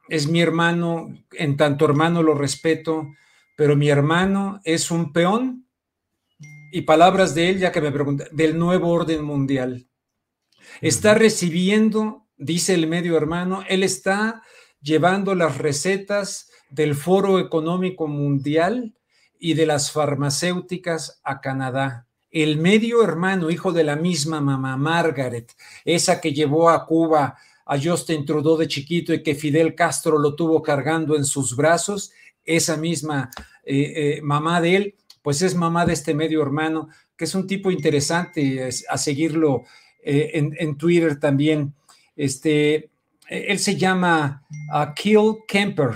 es 0.08 0.28
mi 0.28 0.40
hermano, 0.40 1.14
en 1.32 1.56
tanto 1.56 1.84
hermano 1.84 2.22
lo 2.22 2.34
respeto, 2.34 3.08
pero 3.56 3.76
mi 3.76 3.88
hermano 3.88 4.60
es 4.64 4.90
un 4.90 5.12
peón. 5.12 5.66
Y 6.70 6.82
palabras 6.82 7.34
de 7.34 7.48
él, 7.48 7.58
ya 7.58 7.72
que 7.72 7.80
me 7.80 7.90
pregunta, 7.90 8.26
del 8.30 8.58
nuevo 8.58 8.90
orden 8.90 9.24
mundial. 9.24 9.88
Está 10.80 11.14
recibiendo, 11.14 12.26
dice 12.36 12.74
el 12.74 12.86
medio 12.86 13.16
hermano, 13.16 13.64
él 13.68 13.82
está 13.82 14.42
llevando 14.80 15.34
las 15.34 15.58
recetas 15.58 16.50
del 16.70 16.94
Foro 16.94 17.38
Económico 17.38 18.06
Mundial 18.06 18.94
y 19.38 19.54
de 19.54 19.66
las 19.66 19.92
farmacéuticas 19.92 21.20
a 21.24 21.40
Canadá. 21.40 22.06
El 22.30 22.58
medio 22.58 23.02
hermano, 23.02 23.50
hijo 23.50 23.72
de 23.72 23.84
la 23.84 23.96
misma 23.96 24.40
mamá, 24.40 24.76
Margaret, 24.76 25.54
esa 25.84 26.20
que 26.20 26.34
llevó 26.34 26.68
a 26.68 26.84
Cuba 26.84 27.38
a 27.68 27.78
Justin 27.78 28.24
Trudeau 28.24 28.56
de 28.56 28.66
chiquito 28.66 29.12
y 29.12 29.22
que 29.22 29.34
Fidel 29.34 29.74
Castro 29.74 30.18
lo 30.18 30.34
tuvo 30.34 30.62
cargando 30.62 31.14
en 31.14 31.24
sus 31.24 31.54
brazos, 31.54 32.12
esa 32.42 32.78
misma 32.78 33.30
eh, 33.62 33.92
eh, 34.16 34.20
mamá 34.22 34.62
de 34.62 34.76
él, 34.76 34.94
pues 35.22 35.42
es 35.42 35.54
mamá 35.54 35.84
de 35.84 35.92
este 35.92 36.14
medio 36.14 36.40
hermano, 36.40 36.88
que 37.14 37.26
es 37.26 37.34
un 37.34 37.46
tipo 37.46 37.70
interesante 37.70 38.70
a 38.88 38.96
seguirlo 38.96 39.64
eh, 40.02 40.30
en, 40.32 40.78
Twitter 40.78 41.20
también. 41.20 41.74
Este, 42.16 42.88
él 43.28 43.58
se 43.58 43.76
llama 43.76 44.46
uh, 44.72 45.36
Kemper 45.46 45.90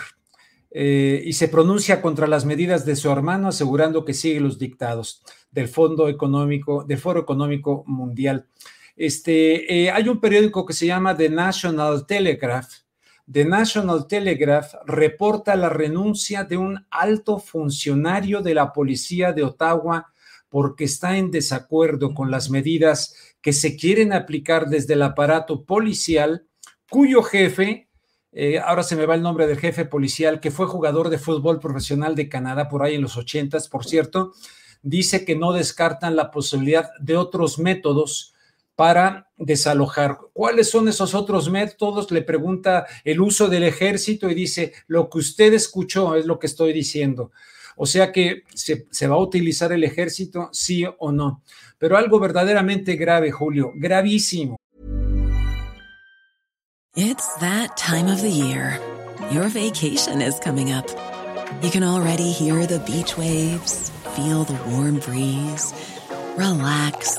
y 0.75 1.33
se 1.33 1.49
pronuncia 1.49 2.03
contra 2.03 2.27
las 2.27 2.45
medidas 2.45 2.85
de 2.85 2.97
su 2.97 3.11
hermano, 3.11 3.49
asegurando 3.49 4.05
que 4.05 4.15
sigue 4.15 4.41
los 4.41 4.59
dictados 4.59 5.23
del 5.51 5.69
Fondo 5.69 6.09
Económico, 6.09 6.85
del 6.85 6.99
Foro 6.99 7.21
Económico 7.21 7.85
Mundial. 7.87 8.47
Este, 8.97 9.85
eh, 9.85 9.91
hay 9.91 10.09
un 10.09 10.21
periódico 10.21 10.67
que 10.67 10.73
se 10.73 10.87
llama 10.87 11.17
The 11.17 11.29
National 11.29 12.07
Telegraph. 12.07 12.69
The 13.31 13.45
National 13.45 14.07
Telegraph 14.07 14.75
reporta 14.85 15.57
la 15.57 15.69
renuncia 15.69 16.45
de 16.45 16.57
un 16.57 16.87
alto 16.91 17.39
funcionario 17.39 18.43
de 18.43 18.55
la 18.55 18.73
policía 18.73 19.33
de 19.33 19.45
Ottawa 19.45 20.13
porque 20.49 20.85
está 20.85 21.17
en 21.17 21.31
desacuerdo 21.31 22.13
con 22.13 22.31
las 22.31 22.51
medidas 22.51 23.15
que 23.41 23.55
se 23.55 23.77
quieren 23.77 24.13
aplicar 24.13 24.69
desde 24.69 24.95
el 24.95 25.03
aparato 25.03 25.65
policial 25.65 26.47
cuyo 26.91 27.23
jefe, 27.23 27.89
eh, 28.33 28.59
ahora 28.59 28.83
se 28.83 28.97
me 28.97 29.07
va 29.07 29.15
el 29.15 29.23
nombre 29.23 29.47
del 29.47 29.59
jefe 29.59 29.87
policial, 29.87 30.41
que 30.41 30.51
fue 30.51 30.67
jugador 30.67 31.09
de 31.09 31.17
fútbol 31.17 31.59
profesional 31.59 32.15
de 32.15 32.29
Canadá 32.29 32.69
por 32.69 32.83
ahí 32.83 32.97
en 32.97 33.01
los 33.01 33.17
ochentas, 33.17 33.67
por 33.67 33.87
cierto, 33.87 34.35
dice 34.83 35.25
que 35.25 35.37
no 35.37 35.55
descartan 35.55 36.17
la 36.17 36.31
posibilidad 36.31 36.91
de 37.01 37.17
otros 37.17 37.59
métodos 37.59 38.35
para 38.77 39.31
desalojar. 39.37 40.19
¿Cuáles 40.33 40.71
son 40.71 40.89
esos 40.89 41.15
otros 41.15 41.51
métodos? 41.51 42.11
Le 42.11 42.23
pregunta 42.23 42.87
el 43.05 43.21
uso 43.21 43.49
del 43.49 43.65
ejército 43.65 44.31
y 44.31 44.35
dice, 44.35 44.73
lo 44.87 45.09
que 45.09 45.19
usted 45.19 45.53
escuchó 45.53 46.17
es 46.17 46.27
lo 46.27 46.39
que 46.39 46.47
estoy 46.47 46.73
diciendo. 46.73 47.33
O 47.77 47.87
sea 47.87 48.13
que 48.13 48.43
se, 48.55 49.07
va 49.07 49.17
a 49.17 49.19
utilizar 49.19 49.73
el 49.73 49.85
ejército, 49.85 50.51
sí 50.53 50.85
o 50.99 51.13
no. 51.13 51.43
Pero 51.79 51.97
algo 51.97 52.19
verdaderamente 52.21 52.97
grave, 52.97 53.31
Julio, 53.31 53.73
gravísimo. 53.75 54.57
It's 56.95 57.27
that 57.41 57.77
time 57.77 58.13
of 58.13 58.21
the 58.21 58.31
year. 58.31 58.79
Your 59.31 59.49
vacation 59.49 60.21
is 60.21 60.39
coming 60.41 60.73
up. 60.73 60.87
You 61.63 61.71
can 61.71 61.83
already 61.83 62.33
hear 62.33 62.67
the 62.67 62.81
beach 62.81 63.17
waves, 63.17 63.91
feel 64.15 64.45
the 64.45 64.59
warm 64.71 64.99
breeze, 64.99 65.73
relax, 66.37 67.19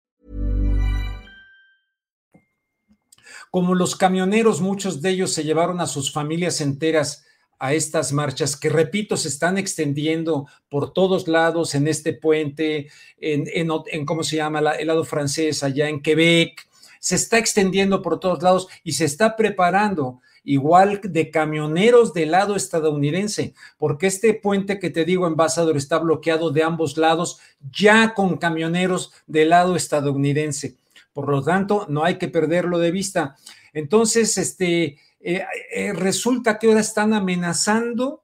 Como 3.51 3.75
los 3.75 3.97
camioneros, 3.97 4.61
muchos 4.61 5.01
de 5.01 5.11
ellos 5.11 5.33
se 5.33 5.43
llevaron 5.43 5.81
a 5.81 5.85
sus 5.85 6.11
familias 6.11 6.61
enteras 6.61 7.25
a 7.59 7.73
estas 7.73 8.11
marchas 8.11 8.55
que, 8.55 8.69
repito, 8.69 9.17
se 9.17 9.27
están 9.27 9.57
extendiendo 9.57 10.47
por 10.67 10.93
todos 10.93 11.27
lados 11.27 11.75
en 11.75 11.87
este 11.87 12.13
puente, 12.13 12.87
en, 13.19 13.43
en, 13.53 14.05
¿cómo 14.05 14.23
se 14.23 14.37
llama? 14.37 14.61
el 14.79 14.87
lado 14.87 15.03
francés, 15.03 15.61
allá 15.61 15.87
en 15.87 16.01
Quebec. 16.01 16.67
Se 16.99 17.15
está 17.15 17.37
extendiendo 17.37 18.01
por 18.01 18.19
todos 18.19 18.41
lados 18.41 18.67
y 18.83 18.93
se 18.93 19.05
está 19.05 19.35
preparando 19.35 20.21
igual 20.43 21.01
de 21.03 21.29
camioneros 21.29 22.13
del 22.13 22.31
lado 22.31 22.55
estadounidense, 22.55 23.53
porque 23.77 24.07
este 24.07 24.33
puente 24.33 24.79
que 24.79 24.89
te 24.89 25.05
digo, 25.05 25.27
embajador, 25.27 25.77
está 25.77 25.99
bloqueado 25.99 26.49
de 26.51 26.63
ambos 26.63 26.97
lados, 26.97 27.39
ya 27.71 28.13
con 28.15 28.37
camioneros 28.37 29.11
del 29.27 29.49
lado 29.49 29.75
estadounidense. 29.75 30.80
Por 31.13 31.29
lo 31.29 31.43
tanto, 31.43 31.85
no 31.89 32.03
hay 32.03 32.17
que 32.17 32.27
perderlo 32.27 32.79
de 32.79 32.91
vista. 32.91 33.35
Entonces, 33.73 34.37
este, 34.37 34.97
eh, 35.19 35.43
eh, 35.73 35.93
resulta 35.93 36.57
que 36.57 36.67
ahora 36.67 36.79
están 36.79 37.13
amenazando, 37.13 38.23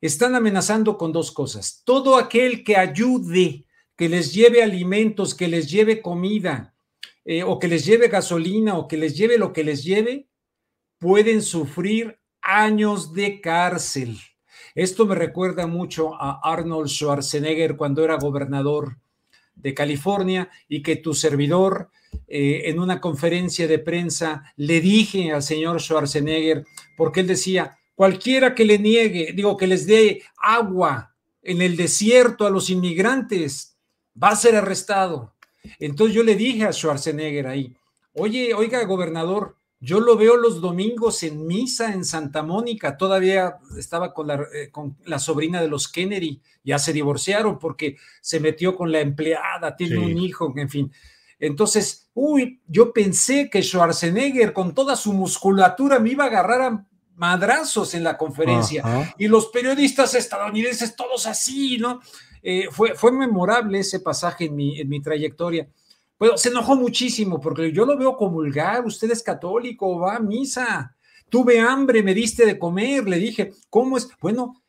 están 0.00 0.34
amenazando 0.34 0.96
con 0.96 1.12
dos 1.12 1.32
cosas. 1.32 1.82
Todo 1.84 2.16
aquel 2.16 2.64
que 2.64 2.76
ayude, 2.76 3.66
que 3.96 4.08
les 4.08 4.32
lleve 4.32 4.62
alimentos, 4.62 5.34
que 5.34 5.48
les 5.48 5.70
lleve 5.70 6.00
comida, 6.00 6.74
eh, 7.24 7.42
o 7.42 7.58
que 7.58 7.68
les 7.68 7.84
lleve 7.84 8.08
gasolina, 8.08 8.76
o 8.76 8.86
que 8.86 8.96
les 8.96 9.16
lleve 9.16 9.38
lo 9.38 9.52
que 9.52 9.64
les 9.64 9.84
lleve, 9.84 10.28
pueden 10.98 11.42
sufrir 11.42 12.18
años 12.40 13.12
de 13.12 13.40
cárcel. 13.40 14.18
Esto 14.74 15.06
me 15.06 15.14
recuerda 15.14 15.66
mucho 15.66 16.14
a 16.14 16.40
Arnold 16.42 16.88
Schwarzenegger 16.88 17.76
cuando 17.76 18.02
era 18.02 18.16
gobernador 18.16 18.98
de 19.54 19.72
California 19.72 20.50
y 20.68 20.82
que 20.82 20.96
tu 20.96 21.14
servidor 21.14 21.90
eh, 22.26 22.62
en 22.66 22.78
una 22.78 23.00
conferencia 23.00 23.66
de 23.66 23.78
prensa 23.78 24.52
le 24.56 24.80
dije 24.80 25.32
al 25.32 25.42
señor 25.42 25.80
Schwarzenegger, 25.80 26.64
porque 26.96 27.20
él 27.20 27.26
decía, 27.26 27.78
cualquiera 27.94 28.54
que 28.54 28.64
le 28.64 28.78
niegue, 28.78 29.32
digo, 29.34 29.56
que 29.56 29.66
les 29.66 29.86
dé 29.86 30.22
agua 30.36 31.14
en 31.42 31.62
el 31.62 31.76
desierto 31.76 32.46
a 32.46 32.50
los 32.50 32.70
inmigrantes, 32.70 33.76
va 34.20 34.28
a 34.28 34.36
ser 34.36 34.56
arrestado. 34.56 35.34
Entonces 35.78 36.14
yo 36.14 36.22
le 36.22 36.36
dije 36.36 36.64
a 36.64 36.72
Schwarzenegger 36.72 37.46
ahí, 37.46 37.76
oye, 38.12 38.54
oiga, 38.54 38.84
gobernador, 38.84 39.56
yo 39.84 40.00
lo 40.00 40.16
veo 40.16 40.36
los 40.36 40.62
domingos 40.62 41.22
en 41.24 41.46
misa 41.46 41.92
en 41.92 42.06
Santa 42.06 42.42
Mónica. 42.42 42.96
Todavía 42.96 43.58
estaba 43.76 44.14
con 44.14 44.26
la, 44.26 44.46
eh, 44.54 44.70
con 44.70 44.96
la, 45.04 45.18
sobrina 45.18 45.60
de 45.60 45.68
los 45.68 45.88
Kennedy. 45.88 46.40
Ya 46.62 46.78
se 46.78 46.94
divorciaron 46.94 47.58
porque 47.58 47.98
se 48.22 48.40
metió 48.40 48.74
con 48.76 48.90
la 48.90 49.00
empleada, 49.00 49.76
tiene 49.76 49.98
un 49.98 50.16
hijo, 50.16 50.50
en 50.56 50.70
fin. 50.70 50.92
Entonces, 51.46 52.08
uy, 52.14 52.60
yo 52.66 52.92
pensé 52.92 53.50
que 53.50 53.62
Schwarzenegger 53.62 54.52
con 54.52 54.74
toda 54.74 54.96
su 54.96 55.12
musculatura 55.12 55.98
me 55.98 56.10
iba 56.10 56.24
a 56.24 56.28
agarrar 56.28 56.62
a 56.62 56.86
madrazos 57.16 57.94
en 57.94 58.02
la 58.02 58.16
conferencia. 58.16 59.14
Y 59.18 59.28
los 59.28 59.48
periodistas 59.48 60.14
estadounidenses, 60.14 60.96
todos 60.96 61.26
así, 61.26 61.76
¿no? 61.78 62.00
Eh, 62.42 62.68
fue, 62.70 62.94
fue 62.94 63.12
memorable 63.12 63.80
ese 63.80 64.00
pasaje 64.00 64.46
en 64.46 64.56
mi, 64.56 64.80
en 64.80 64.88
mi 64.88 65.02
trayectoria. 65.02 65.68
Bueno, 66.18 66.38
se 66.38 66.48
enojó 66.48 66.76
muchísimo 66.76 67.40
porque 67.40 67.72
yo 67.72 67.84
lo 67.84 67.98
veo 67.98 68.16
comulgar, 68.16 68.84
usted 68.86 69.10
es 69.10 69.22
católico, 69.22 69.98
va 69.98 70.16
a 70.16 70.20
misa, 70.20 70.96
tuve 71.28 71.60
hambre, 71.60 72.02
me 72.02 72.14
diste 72.14 72.46
de 72.46 72.58
comer, 72.58 73.06
le 73.06 73.18
dije, 73.18 73.52
¿cómo 73.68 73.98
es? 73.98 74.08
Bueno, 74.20 74.62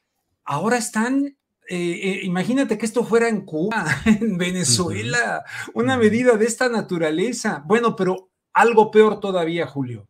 ahora 0.44 0.78
están 0.78 1.35
eh, 1.68 1.78
eh, 1.78 2.20
imagínate 2.24 2.78
que 2.78 2.86
esto 2.86 3.04
fuera 3.04 3.28
en 3.28 3.42
Cuba, 3.42 3.86
en 4.06 4.38
Venezuela, 4.38 5.44
una 5.74 5.98
medida 5.98 6.38
de 6.38 6.46
esta 6.46 6.70
naturaleza. 6.70 7.64
Bueno, 7.66 7.96
pero 7.96 8.30
algo 8.54 8.92
peor 8.92 9.20
todavía, 9.20 9.66
Julio. 9.66 10.08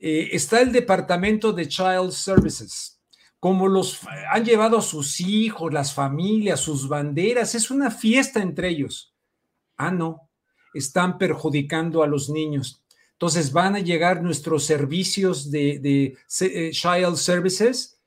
Eh, 0.00 0.30
está 0.32 0.60
el 0.60 0.72
Departamento 0.72 1.52
de 1.52 1.68
Child 1.68 2.10
Services. 2.10 3.00
Como 3.38 3.68
los 3.68 4.00
han 4.30 4.44
llevado 4.44 4.78
a 4.78 4.82
sus 4.82 5.20
hijos, 5.20 5.72
las 5.72 5.94
familias, 5.94 6.60
sus 6.60 6.88
banderas, 6.88 7.54
es 7.54 7.70
una 7.70 7.90
fiesta 7.90 8.42
entre 8.42 8.68
ellos. 8.68 9.14
Ah, 9.76 9.90
no, 9.90 10.28
están 10.74 11.16
perjudicando 11.16 12.02
a 12.02 12.06
los 12.06 12.28
niños. 12.28 12.82
Entonces 13.12 13.52
van 13.52 13.76
a 13.76 13.80
llegar 13.80 14.22
nuestros 14.22 14.64
servicios 14.64 15.50
de, 15.50 15.78
de 15.78 16.18
Child 16.72 17.16
Services 17.16 17.99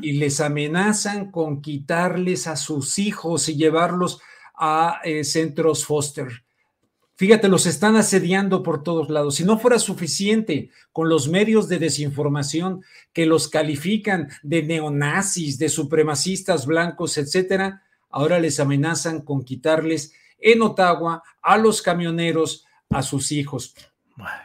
y 0.00 0.12
les 0.12 0.40
amenazan 0.40 1.30
con 1.30 1.60
quitarles 1.60 2.46
a 2.46 2.56
sus 2.56 2.98
hijos 2.98 3.48
y 3.48 3.56
llevarlos 3.56 4.20
a 4.54 5.00
eh, 5.04 5.24
centros 5.24 5.84
foster. 5.84 6.44
Fíjate, 7.16 7.48
los 7.48 7.64
están 7.64 7.96
asediando 7.96 8.62
por 8.62 8.82
todos 8.82 9.08
lados. 9.08 9.36
Si 9.36 9.44
no 9.44 9.58
fuera 9.58 9.78
suficiente 9.78 10.70
con 10.92 11.08
los 11.08 11.28
medios 11.28 11.66
de 11.66 11.78
desinformación 11.78 12.84
que 13.14 13.24
los 13.24 13.48
califican 13.48 14.28
de 14.42 14.62
neonazis, 14.62 15.58
de 15.58 15.70
supremacistas 15.70 16.66
blancos, 16.66 17.16
etcétera, 17.16 17.82
ahora 18.10 18.38
les 18.38 18.60
amenazan 18.60 19.22
con 19.22 19.44
quitarles 19.44 20.12
en 20.38 20.60
Ottawa 20.60 21.22
a 21.40 21.56
los 21.56 21.80
camioneros 21.80 22.66
a 22.90 23.02
sus 23.02 23.32
hijos. 23.32 23.74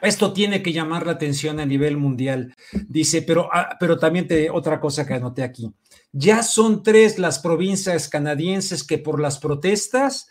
Esto 0.01 0.34
tiene 0.34 0.62
que 0.62 0.74
llamar 0.74 1.06
la 1.06 1.13
atención 1.13 1.60
a 1.60 1.66
nivel 1.66 1.98
mundial. 1.98 2.54
Dice, 2.88 3.22
pero, 3.22 3.50
ah, 3.54 3.78
pero 3.80 3.98
también 3.98 4.28
te, 4.28 4.50
otra 4.50 4.80
cosa 4.80 5.06
que 5.06 5.13
anoté 5.13 5.44
aquí. 5.44 5.72
Ya 6.12 6.44
son 6.44 6.84
tres 6.84 7.20
las 7.20 7.40
provincias 7.40 8.10
canadienses 8.10 8.84
que 8.84 8.98
por 8.98 9.22
las 9.22 9.40
protestas 9.40 10.28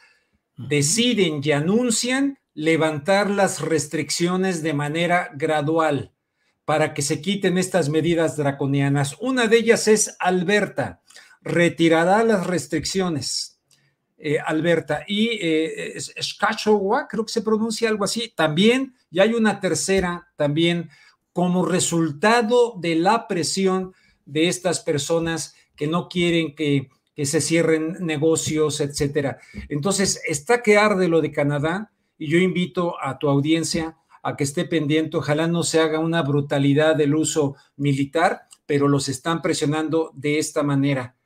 deciden 0.56 1.40
y 1.42 1.52
anuncian 1.52 2.38
levantar 2.52 3.30
las 3.30 3.60
restricciones 3.60 4.62
de 4.62 4.74
manera 4.74 5.30
gradual 5.34 6.12
para 6.66 6.92
que 6.92 7.02
se 7.02 7.22
quiten 7.22 7.56
estas 7.56 7.88
medidas 7.88 8.36
draconianas. 8.36 9.16
Una 9.20 9.46
de 9.46 9.56
ellas 9.56 9.88
es 9.88 10.16
Alberta. 10.18 11.00
Retirará 11.40 12.22
las 12.22 12.46
restricciones. 12.46 13.49
Eh, 14.22 14.38
Alberta. 14.38 15.02
Y 15.08 15.30
eh, 15.40 15.94
creo 17.08 17.24
que 17.24 17.32
se 17.32 17.40
pronuncia 17.40 17.88
algo 17.88 18.04
así, 18.04 18.30
también, 18.36 18.94
y 19.10 19.20
hay 19.20 19.32
una 19.32 19.60
tercera 19.60 20.28
también, 20.36 20.90
como 21.32 21.64
resultado 21.64 22.74
de 22.78 22.96
la 22.96 23.26
presión 23.26 23.94
de 24.26 24.48
estas 24.48 24.80
personas 24.80 25.54
que 25.74 25.86
no 25.86 26.10
quieren 26.10 26.54
que, 26.54 26.90
que 27.14 27.24
se 27.24 27.40
cierren 27.40 27.96
negocios, 28.00 28.82
etcétera. 28.82 29.38
Entonces, 29.70 30.20
está 30.28 30.60
que 30.60 30.76
arde 30.76 31.08
lo 31.08 31.22
de 31.22 31.32
Canadá, 31.32 31.90
y 32.18 32.28
yo 32.28 32.36
invito 32.36 33.02
a 33.02 33.18
tu 33.18 33.30
audiencia 33.30 33.96
a 34.22 34.36
que 34.36 34.44
esté 34.44 34.66
pendiente, 34.66 35.16
ojalá 35.16 35.46
no 35.46 35.62
se 35.62 35.80
haga 35.80 35.98
una 35.98 36.20
brutalidad 36.20 36.94
del 36.94 37.14
uso 37.14 37.56
militar, 37.76 38.42
pero 38.66 38.86
los 38.86 39.08
están 39.08 39.40
presionando 39.40 40.12
de 40.14 40.38
esta 40.38 40.62
manera. 40.62 41.16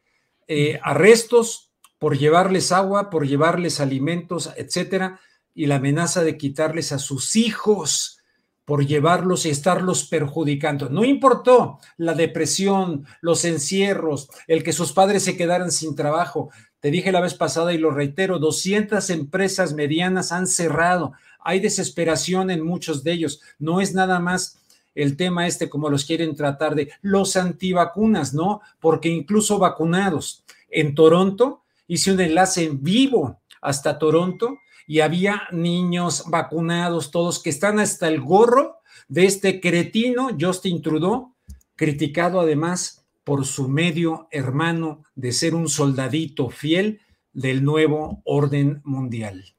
Eh, 0.47 0.79
arrestos, 0.81 1.74
por 2.05 2.19
llevarles 2.19 2.71
agua, 2.71 3.09
por 3.09 3.27
llevarles 3.27 3.81
alimentos, 3.81 4.51
etcétera, 4.59 5.21
y 5.55 5.65
la 5.65 5.77
amenaza 5.77 6.23
de 6.23 6.37
quitarles 6.37 6.93
a 6.93 6.99
sus 6.99 7.35
hijos 7.35 8.19
por 8.67 8.85
llevarlos 8.85 9.47
y 9.47 9.49
estarlos 9.49 10.05
perjudicando. 10.05 10.91
No 10.91 11.03
importó 11.03 11.79
la 11.97 12.13
depresión, 12.13 13.07
los 13.23 13.47
encierros, 13.47 14.29
el 14.49 14.63
que 14.63 14.75
sus 14.75 14.93
padres 14.93 15.23
se 15.23 15.39
quedaran 15.39 15.73
sin 15.73 15.97
trabajo. 15.97 16.51
Te 16.81 16.91
dije 16.91 17.11
la 17.11 17.23
vez 17.23 17.33
pasada 17.33 17.73
y 17.73 17.79
lo 17.79 17.91
reitero, 17.91 18.39
200 18.39 19.09
empresas 19.09 19.73
medianas 19.73 20.31
han 20.31 20.47
cerrado. 20.47 21.15
Hay 21.41 21.59
desesperación 21.59 22.51
en 22.51 22.61
muchos 22.61 23.03
de 23.03 23.13
ellos. 23.13 23.41
No 23.59 23.81
es 23.81 23.95
nada 23.95 24.21
más 24.21 24.59
el 24.95 25.17
tema 25.17 25.47
este 25.47 25.71
como 25.71 25.89
los 25.89 26.05
quieren 26.05 26.37
tratar 26.37 26.75
de 26.75 26.93
los 27.01 27.35
antivacunas, 27.37 28.35
¿no? 28.35 28.61
Porque 28.79 29.09
incluso 29.09 29.59
vacunados 29.59 30.45
en 30.69 30.95
Toronto 30.95 31.64
hice 31.87 32.13
un 32.13 32.21
enlace 32.21 32.65
en 32.65 32.83
vivo 32.83 33.43
hasta 33.61 33.99
Toronto 33.99 34.59
y 34.87 35.01
había 35.01 35.43
niños 35.51 36.25
vacunados, 36.29 37.11
todos 37.11 37.43
que 37.43 37.51
están 37.51 37.79
hasta 37.79 38.09
el 38.09 38.21
gorro 38.21 38.77
de 39.09 39.25
este 39.25 39.61
cretino 39.61 40.31
Justin 40.39 40.83
Trudeau, 40.83 41.35
criticado 41.77 42.41
además 42.41 43.07
por 43.25 43.47
su 43.47 43.69
medio 43.69 44.29
hermano 44.31 45.03
de 45.15 45.33
ser 45.33 45.55
un 45.55 45.69
soldadito 45.69 46.51
fiel 46.51 47.01
del 47.33 47.65
nuevo 47.65 48.23
orden 48.25 48.81
mundial. 48.85 49.55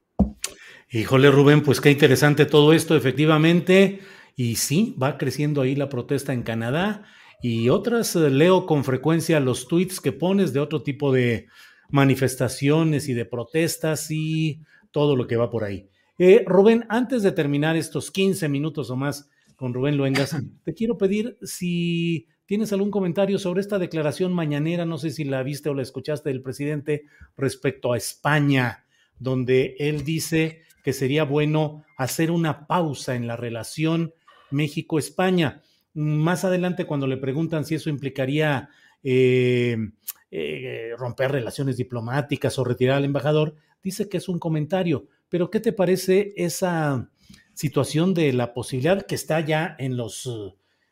Híjole, 0.91 1.31
Rubén, 1.31 1.61
pues 1.61 1.81
qué 1.81 1.91
interesante 1.91 2.45
todo 2.45 2.71
esto, 2.71 2.95
efectivamente. 2.95 3.99
Y 4.35 4.55
sí, 4.55 4.95
va 5.01 5.17
creciendo 5.17 5.61
ahí 5.61 5.75
la 5.75 5.89
protesta 5.89 6.31
en 6.31 6.43
Canadá 6.43 7.03
y 7.41 7.69
otras, 7.69 8.15
eh, 8.15 8.29
leo 8.29 8.65
con 8.65 8.83
frecuencia 8.83 9.39
los 9.39 9.67
tweets 9.67 9.99
que 9.99 10.11
pones 10.11 10.53
de 10.53 10.59
otro 10.59 10.83
tipo 10.83 11.11
de, 11.11 11.47
manifestaciones 11.89 13.09
y 13.09 13.13
de 13.13 13.25
protestas 13.25 14.09
y 14.11 14.61
todo 14.91 15.15
lo 15.15 15.27
que 15.27 15.37
va 15.37 15.49
por 15.49 15.63
ahí. 15.63 15.89
Eh, 16.17 16.43
Rubén, 16.47 16.85
antes 16.89 17.23
de 17.23 17.31
terminar 17.31 17.75
estos 17.75 18.11
15 18.11 18.47
minutos 18.47 18.89
o 18.89 18.95
más 18.95 19.29
con 19.55 19.73
Rubén 19.73 19.97
Luengas, 19.97 20.35
te 20.63 20.73
quiero 20.73 20.97
pedir 20.97 21.37
si 21.41 22.27
tienes 22.45 22.71
algún 22.71 22.91
comentario 22.91 23.39
sobre 23.39 23.61
esta 23.61 23.79
declaración 23.79 24.33
mañanera, 24.33 24.85
no 24.85 24.97
sé 24.97 25.09
si 25.09 25.23
la 25.23 25.43
viste 25.43 25.69
o 25.69 25.73
la 25.73 25.81
escuchaste 25.81 26.29
del 26.29 26.41
presidente 26.41 27.03
respecto 27.35 27.91
a 27.91 27.97
España, 27.97 28.85
donde 29.17 29.75
él 29.79 30.03
dice 30.03 30.61
que 30.83 30.93
sería 30.93 31.23
bueno 31.23 31.83
hacer 31.97 32.31
una 32.31 32.67
pausa 32.67 33.15
en 33.15 33.27
la 33.27 33.35
relación 33.35 34.13
México-España. 34.51 35.63
Más 35.93 36.45
adelante, 36.45 36.85
cuando 36.85 37.07
le 37.07 37.17
preguntan 37.17 37.65
si 37.65 37.75
eso 37.75 37.89
implicaría 37.89 38.69
eh, 39.07 39.77
eh, 40.31 40.93
romper 40.97 41.31
relaciones 41.31 41.77
diplomáticas 41.77 42.57
o 42.57 42.63
retirar 42.63 42.97
al 42.97 43.05
embajador, 43.05 43.53
dice 43.83 44.09
que 44.09 44.17
es 44.17 44.27
un 44.27 44.39
comentario. 44.39 45.05
Pero 45.29 45.51
¿qué 45.51 45.59
te 45.59 45.73
parece 45.73 46.33
esa 46.35 47.11
situación 47.53 48.15
de 48.15 48.33
la 48.33 48.51
posibilidad 48.53 49.05
que 49.05 49.13
está 49.13 49.39
ya 49.41 49.75
en 49.77 49.95
los, 49.95 50.27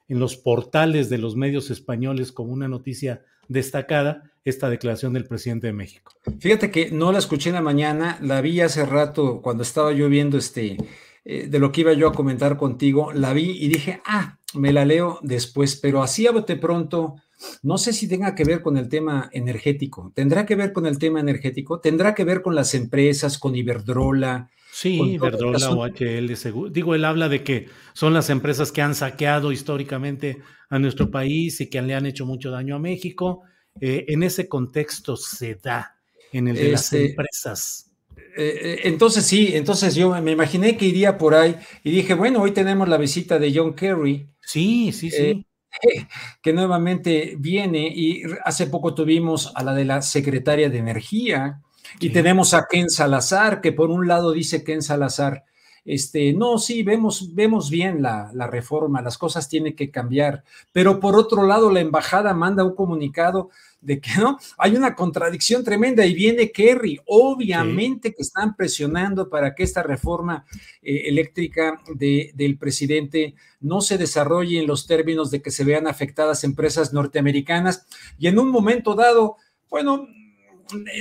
en 0.07 0.19
los 0.19 0.37
portales 0.37 1.09
de 1.09 1.17
los 1.17 1.35
medios 1.35 1.71
españoles 1.71 2.31
como 2.31 2.53
una 2.53 2.67
noticia 2.67 3.25
destacada, 3.47 4.31
esta 4.45 4.69
declaración 4.69 5.13
del 5.13 5.25
presidente 5.25 5.67
de 5.67 5.73
México? 5.73 6.13
Fíjate 6.39 6.69
que 6.69 6.91
no 6.91 7.11
la 7.11 7.17
escuché 7.17 7.49
en 7.49 7.55
la 7.55 7.61
mañana, 7.61 8.19
la 8.21 8.41
vi 8.41 8.61
hace 8.61 8.85
rato 8.85 9.41
cuando 9.41 9.63
estaba 9.63 9.91
yo 9.91 10.07
viendo 10.07 10.37
este, 10.37 10.77
eh, 11.25 11.47
de 11.47 11.59
lo 11.59 11.71
que 11.71 11.81
iba 11.81 11.93
yo 11.93 12.09
a 12.09 12.13
comentar 12.13 12.57
contigo, 12.57 13.11
la 13.11 13.33
vi 13.33 13.57
y 13.59 13.69
dije, 13.69 14.01
ah, 14.05 14.37
me 14.53 14.71
la 14.71 14.85
leo 14.85 15.19
después, 15.23 15.75
pero 15.75 16.03
así 16.03 16.27
a 16.27 16.33
pronto 16.33 17.15
no 17.61 17.77
sé 17.77 17.93
si 17.93 18.07
tenga 18.07 18.35
que 18.35 18.43
ver 18.43 18.61
con 18.61 18.77
el 18.77 18.89
tema 18.89 19.29
energético. 19.33 20.11
¿Tendrá 20.15 20.45
que 20.45 20.55
ver 20.55 20.73
con 20.73 20.85
el 20.85 20.97
tema 20.97 21.19
energético? 21.19 21.79
¿Tendrá 21.79 22.13
que 22.13 22.23
ver 22.23 22.41
con 22.41 22.55
las 22.55 22.73
empresas, 22.73 23.37
con 23.37 23.55
Iberdrola? 23.55 24.49
Sí, 24.71 24.99
Iberdrola 24.99 25.69
o 25.71 25.85
HL. 25.85 26.71
Digo, 26.71 26.95
él 26.95 27.05
habla 27.05 27.29
de 27.29 27.43
que 27.43 27.67
son 27.93 28.13
las 28.13 28.29
empresas 28.29 28.71
que 28.71 28.81
han 28.81 28.95
saqueado 28.95 29.51
históricamente 29.51 30.39
a 30.69 30.79
nuestro 30.79 31.11
país 31.11 31.61
y 31.61 31.67
que 31.67 31.81
le 31.81 31.93
han 31.93 32.05
hecho 32.05 32.25
mucho 32.25 32.49
daño 32.49 32.75
a 32.75 32.79
México. 32.79 33.43
Eh, 33.79 34.05
en 34.07 34.23
ese 34.23 34.47
contexto 34.47 35.15
se 35.15 35.55
da, 35.55 35.97
en 36.31 36.47
el 36.47 36.55
de 36.55 36.71
las 36.71 36.91
este, 36.91 37.11
empresas. 37.11 37.91
Eh, 38.35 38.59
eh, 38.61 38.79
entonces 38.85 39.25
sí, 39.25 39.51
entonces 39.53 39.93
yo 39.93 40.19
me 40.21 40.31
imaginé 40.31 40.75
que 40.75 40.85
iría 40.85 41.17
por 41.17 41.35
ahí 41.35 41.55
y 41.83 41.91
dije, 41.91 42.15
bueno, 42.15 42.41
hoy 42.41 42.51
tenemos 42.51 42.89
la 42.89 42.97
visita 42.97 43.37
de 43.37 43.53
John 43.53 43.75
Kerry. 43.75 44.27
Sí, 44.41 44.91
sí, 44.91 45.11
sí. 45.11 45.45
que 46.41 46.53
nuevamente 46.53 47.35
viene 47.37 47.87
y 47.87 48.23
hace 48.43 48.67
poco 48.67 48.93
tuvimos 48.93 49.51
a 49.55 49.63
la 49.63 49.73
de 49.73 49.85
la 49.85 50.01
secretaria 50.01 50.69
de 50.69 50.77
Energía 50.77 51.61
y 51.99 52.09
tenemos 52.09 52.53
a 52.53 52.65
Ken 52.69 52.89
Salazar, 52.89 53.61
que 53.61 53.71
por 53.71 53.89
un 53.89 54.07
lado 54.07 54.31
dice 54.31 54.63
Ken 54.63 54.81
Salazar, 54.81 55.45
este, 55.85 56.33
no, 56.33 56.57
sí, 56.57 56.83
vemos, 56.83 57.33
vemos 57.35 57.69
bien 57.69 58.01
la, 58.01 58.31
la, 58.33 58.47
reforma, 58.47 59.01
las 59.01 59.17
cosas 59.17 59.49
tienen 59.49 59.75
que 59.75 59.91
cambiar, 59.91 60.43
pero 60.71 60.99
por 60.99 61.15
otro 61.15 61.45
lado, 61.45 61.69
la 61.69 61.81
embajada 61.81 62.33
manda 62.33 62.63
un 62.63 62.75
comunicado 62.75 63.49
de 63.83 63.99
que 63.99 64.11
no, 64.17 64.39
hay 64.57 64.75
una 64.75 64.95
contradicción 64.95 65.63
tremenda 65.63 66.05
y 66.05 66.13
viene 66.13 66.51
Kerry, 66.51 67.01
obviamente 67.05 68.13
que 68.13 68.21
están 68.21 68.55
presionando 68.55 69.29
para 69.29 69.53
que 69.53 69.63
esta 69.63 69.83
reforma 69.83 70.45
eh, 70.81 71.03
eléctrica 71.07 71.81
de, 71.93 72.31
del 72.33 72.57
presidente 72.57 73.35
no 73.59 73.81
se 73.81 73.97
desarrolle 73.97 74.59
en 74.59 74.67
los 74.67 74.87
términos 74.87 75.31
de 75.31 75.41
que 75.41 75.51
se 75.51 75.65
vean 75.65 75.87
afectadas 75.87 76.45
empresas 76.45 76.93
norteamericanas. 76.93 77.85
Y 78.17 78.27
en 78.27 78.39
un 78.39 78.49
momento 78.49 78.95
dado, 78.95 79.35
bueno, 79.69 80.07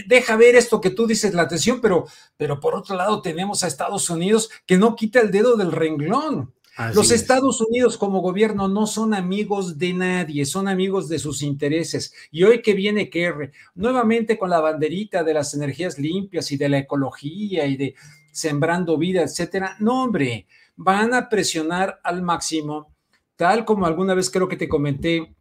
deja 0.07 0.37
ver 0.37 0.55
esto 0.57 0.81
que 0.81 0.90
tú 0.90 1.07
dices, 1.07 1.35
la 1.35 1.42
atención, 1.42 1.81
pero, 1.81 2.07
pero 2.37 2.61
por 2.61 2.75
otro 2.75 2.96
lado 2.96 3.22
tenemos 3.22 3.62
a 3.62 3.68
Estados 3.68 4.09
Unidos 4.11 4.51
que 4.66 4.79
no 4.79 4.96
quita 4.96 5.20
el 5.20 5.31
dedo 5.31 5.57
del 5.57 5.72
renglón. 5.72 6.53
Los 6.94 7.11
Estados 7.11 7.61
Unidos 7.61 7.98
como 7.98 8.22
gobierno 8.22 8.66
no 8.66 8.87
son 8.87 9.12
amigos 9.12 9.77
de 9.77 9.92
nadie, 9.92 10.46
son 10.46 10.68
amigos 10.68 11.07
de 11.09 11.18
sus 11.18 11.42
intereses. 11.42 12.14
Y 12.31 12.44
hoy 12.44 12.62
que 12.62 12.72
viene 12.72 13.11
Kerry, 13.11 13.51
nuevamente 13.75 14.38
con 14.38 14.48
la 14.48 14.61
banderita 14.61 15.22
de 15.22 15.35
las 15.35 15.53
energías 15.53 15.98
limpias 15.98 16.51
y 16.51 16.57
de 16.57 16.70
la 16.70 16.79
ecología 16.79 17.66
y 17.66 17.77
de 17.77 17.94
sembrando 18.33 18.96
vida, 18.96 19.22
etcétera. 19.22 19.77
No, 19.81 20.03
hombre, 20.03 20.46
van 20.77 21.12
a 21.12 21.29
presionar 21.29 22.01
al 22.03 22.22
máximo, 22.22 22.94
tal 23.37 23.66
como 23.66 23.85
alguna 23.85 24.14
vez 24.14 24.31
creo 24.31 24.48
que 24.48 24.57
te 24.57 24.68
comenté 24.68 25.35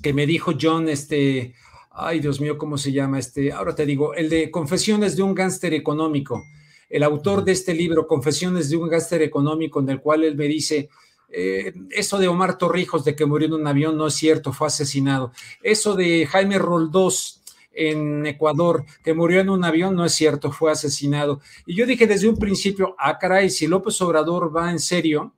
que 0.00 0.14
me 0.14 0.24
dijo 0.24 0.52
John, 0.58 0.88
este, 0.88 1.54
ay 1.90 2.20
Dios 2.20 2.40
mío, 2.40 2.58
¿cómo 2.58 2.78
se 2.78 2.92
llama 2.92 3.18
este? 3.18 3.52
Ahora 3.52 3.74
te 3.74 3.86
digo, 3.86 4.14
el 4.14 4.28
de 4.28 4.50
Confesiones 4.50 5.16
de 5.16 5.22
un 5.22 5.34
gánster 5.34 5.74
económico 5.74 6.42
el 6.90 7.04
autor 7.04 7.44
de 7.44 7.52
este 7.52 7.72
libro, 7.72 8.06
Confesiones 8.06 8.68
de 8.68 8.76
un 8.76 8.88
gáster 8.88 9.22
económico, 9.22 9.80
en 9.80 9.88
el 9.88 10.00
cual 10.00 10.24
él 10.24 10.36
me 10.36 10.46
dice, 10.46 10.90
eh, 11.30 11.72
eso 11.90 12.18
de 12.18 12.26
Omar 12.26 12.58
Torrijos 12.58 13.04
de 13.04 13.14
que 13.14 13.24
murió 13.24 13.46
en 13.46 13.54
un 13.54 13.66
avión 13.66 13.96
no 13.96 14.08
es 14.08 14.14
cierto, 14.14 14.52
fue 14.52 14.66
asesinado. 14.66 15.32
Eso 15.62 15.94
de 15.94 16.26
Jaime 16.26 16.58
Roldós 16.58 17.42
en 17.72 18.26
Ecuador, 18.26 18.84
que 19.04 19.14
murió 19.14 19.40
en 19.40 19.48
un 19.48 19.64
avión, 19.64 19.94
no 19.94 20.04
es 20.04 20.12
cierto, 20.12 20.50
fue 20.50 20.72
asesinado. 20.72 21.40
Y 21.64 21.76
yo 21.76 21.86
dije 21.86 22.08
desde 22.08 22.28
un 22.28 22.36
principio, 22.36 22.96
ah, 22.98 23.16
caray, 23.16 23.48
si 23.50 23.68
López 23.68 24.00
Obrador 24.02 24.54
va 24.54 24.72
en 24.72 24.80
serio, 24.80 25.34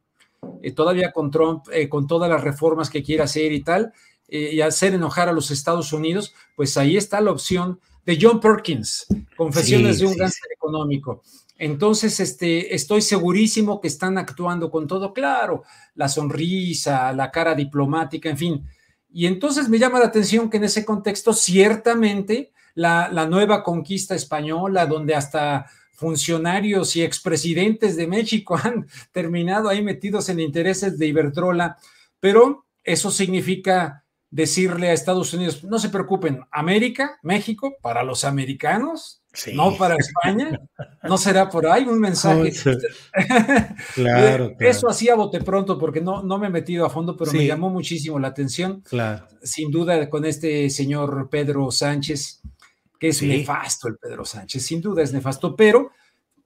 eh, 0.62 0.72
todavía 0.72 1.12
con 1.12 1.30
Trump, 1.30 1.64
eh, 1.72 1.88
con 1.88 2.06
todas 2.06 2.30
las 2.30 2.42
reformas 2.42 2.90
que 2.90 3.02
quiere 3.02 3.22
hacer 3.22 3.52
y 3.52 3.62
tal, 3.62 3.92
y 4.34 4.62
hacer 4.62 4.94
enojar 4.94 5.28
a 5.28 5.32
los 5.32 5.50
Estados 5.50 5.92
Unidos, 5.92 6.32
pues 6.56 6.78
ahí 6.78 6.96
está 6.96 7.20
la 7.20 7.32
opción 7.32 7.78
de 8.06 8.18
John 8.20 8.40
Perkins, 8.40 9.06
Confesiones 9.36 9.98
de 9.98 10.06
un 10.06 10.14
sí, 10.14 10.40
económico. 10.54 11.22
Entonces, 11.58 12.18
este, 12.18 12.74
estoy 12.74 13.02
segurísimo 13.02 13.80
que 13.80 13.88
están 13.88 14.18
actuando 14.18 14.70
con 14.70 14.86
todo 14.86 15.12
claro, 15.12 15.62
la 15.94 16.08
sonrisa, 16.08 17.12
la 17.12 17.30
cara 17.30 17.54
diplomática, 17.54 18.28
en 18.28 18.36
fin. 18.36 18.66
Y 19.12 19.26
entonces 19.26 19.68
me 19.68 19.78
llama 19.78 20.00
la 20.00 20.06
atención 20.06 20.50
que 20.50 20.56
en 20.56 20.64
ese 20.64 20.84
contexto, 20.84 21.32
ciertamente, 21.32 22.52
la, 22.74 23.08
la 23.12 23.26
nueva 23.26 23.62
conquista 23.62 24.14
española, 24.14 24.86
donde 24.86 25.14
hasta 25.14 25.66
funcionarios 26.02 26.96
y 26.96 27.02
expresidentes 27.02 27.94
de 27.96 28.08
México 28.08 28.56
han 28.62 28.88
terminado 29.12 29.68
ahí 29.68 29.82
metidos 29.82 30.28
en 30.28 30.40
intereses 30.40 30.98
de 30.98 31.06
Iberdrola, 31.06 31.78
pero 32.18 32.66
eso 32.82 33.12
significa 33.12 34.04
decirle 34.32 34.88
a 34.88 34.94
Estados 34.94 35.32
Unidos, 35.34 35.62
no 35.62 35.78
se 35.78 35.90
preocupen, 35.90 36.40
América, 36.50 37.18
México, 37.22 37.74
para 37.82 38.02
los 38.02 38.24
americanos, 38.24 39.22
no 39.54 39.76
para 39.76 39.94
España, 39.96 40.58
no 41.02 41.18
será 41.18 41.48
por 41.48 41.66
ahí 41.66 41.84
un 41.84 42.00
mensaje. 42.00 42.50
claro, 43.94 44.56
Eso 44.58 44.88
hacía 44.88 45.14
bote 45.14 45.40
pronto 45.40 45.78
porque 45.78 46.00
no, 46.00 46.22
no 46.22 46.38
me 46.38 46.48
he 46.48 46.50
metido 46.50 46.86
a 46.86 46.90
fondo, 46.90 47.16
pero 47.16 47.30
me 47.32 47.46
llamó 47.46 47.70
muchísimo 47.70 48.18
la 48.18 48.28
atención. 48.28 48.80
Claro. 48.80 49.26
Sin 49.42 49.70
duda 49.70 50.08
con 50.08 50.24
este 50.24 50.68
señor 50.70 51.28
Pedro 51.30 51.70
Sánchez, 51.70 52.41
que 53.02 53.08
es 53.08 53.20
nefasto 53.20 53.88
el 53.88 53.96
Pedro 53.96 54.24
Sánchez, 54.24 54.64
sin 54.64 54.80
duda 54.80 55.02
es 55.02 55.12
nefasto, 55.12 55.56
pero 55.56 55.90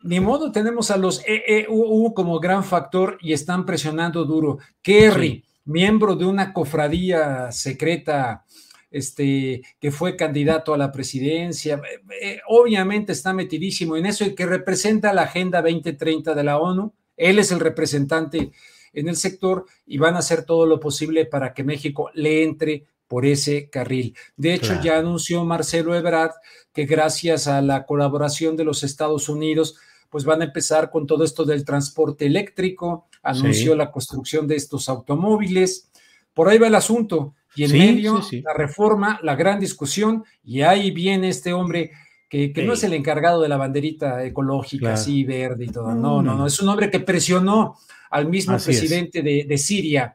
ni 0.04 0.20
modo 0.20 0.50
tenemos 0.50 0.90
a 0.90 0.96
los 0.96 1.22
EEUU 1.26 2.14
como 2.14 2.40
gran 2.40 2.64
factor 2.64 3.18
y 3.20 3.34
están 3.34 3.66
presionando 3.66 4.24
duro. 4.24 4.56
Kerry, 4.80 5.44
miembro 5.66 6.16
de 6.16 6.24
una 6.24 6.54
cofradía 6.54 7.52
secreta 7.52 8.46
este, 8.90 9.60
que 9.78 9.90
fue 9.90 10.16
candidato 10.16 10.72
a 10.72 10.78
la 10.78 10.90
presidencia. 10.92 11.74
Eh, 11.74 12.00
eh, 12.22 12.40
obviamente 12.48 13.12
está 13.12 13.34
metidísimo 13.34 13.98
en 13.98 14.06
eso 14.06 14.24
y 14.24 14.34
que 14.34 14.46
representa 14.46 15.12
la 15.12 15.24
Agenda 15.24 15.60
2030 15.60 16.34
de 16.34 16.42
la 16.42 16.56
ONU. 16.56 16.94
Él 17.18 17.38
es 17.38 17.52
el 17.52 17.60
representante 17.60 18.50
en 18.94 19.08
el 19.08 19.16
sector 19.16 19.66
y 19.84 19.98
van 19.98 20.14
a 20.14 20.20
hacer 20.20 20.46
todo 20.46 20.64
lo 20.64 20.80
posible 20.80 21.26
para 21.26 21.52
que 21.52 21.64
México 21.64 22.10
le 22.14 22.44
entre 22.44 22.86
por 23.08 23.26
ese 23.26 23.68
carril. 23.70 24.16
De 24.36 24.54
hecho, 24.54 24.68
claro. 24.68 24.82
ya 24.82 24.98
anunció 24.98 25.44
Marcelo 25.44 25.94
Ebrard 25.94 26.32
que 26.72 26.84
gracias 26.84 27.46
a 27.46 27.62
la 27.62 27.86
colaboración 27.86 28.56
de 28.56 28.64
los 28.64 28.84
Estados 28.84 29.28
Unidos, 29.28 29.78
pues 30.10 30.24
van 30.24 30.42
a 30.42 30.44
empezar 30.44 30.90
con 30.90 31.06
todo 31.06 31.24
esto 31.24 31.44
del 31.44 31.64
transporte 31.64 32.26
eléctrico, 32.26 33.08
anunció 33.22 33.72
sí. 33.72 33.78
la 33.78 33.90
construcción 33.90 34.46
de 34.46 34.56
estos 34.56 34.88
automóviles. 34.88 35.90
Por 36.34 36.48
ahí 36.48 36.58
va 36.58 36.66
el 36.66 36.74
asunto. 36.74 37.34
Y 37.54 37.64
en 37.64 37.70
sí, 37.70 37.78
medio, 37.78 38.20
sí, 38.20 38.42
la 38.42 38.52
reforma, 38.52 39.18
la 39.22 39.34
gran 39.34 39.58
discusión, 39.58 40.24
y 40.44 40.60
ahí 40.60 40.90
viene 40.90 41.30
este 41.30 41.54
hombre 41.54 41.92
que, 42.28 42.52
que 42.52 42.62
no 42.62 42.74
es 42.74 42.84
el 42.84 42.92
encargado 42.92 43.40
de 43.40 43.48
la 43.48 43.56
banderita 43.56 44.22
ecológica, 44.24 44.80
claro. 44.80 44.94
así 44.94 45.24
verde 45.24 45.64
y 45.64 45.68
todo. 45.68 45.94
No, 45.94 46.20
no, 46.20 46.34
no, 46.34 46.46
es 46.46 46.60
un 46.60 46.68
hombre 46.68 46.90
que 46.90 47.00
presionó 47.00 47.76
al 48.10 48.28
mismo 48.28 48.56
así 48.56 48.66
presidente 48.66 49.22
de, 49.22 49.46
de, 49.48 49.58
Siria, 49.58 50.14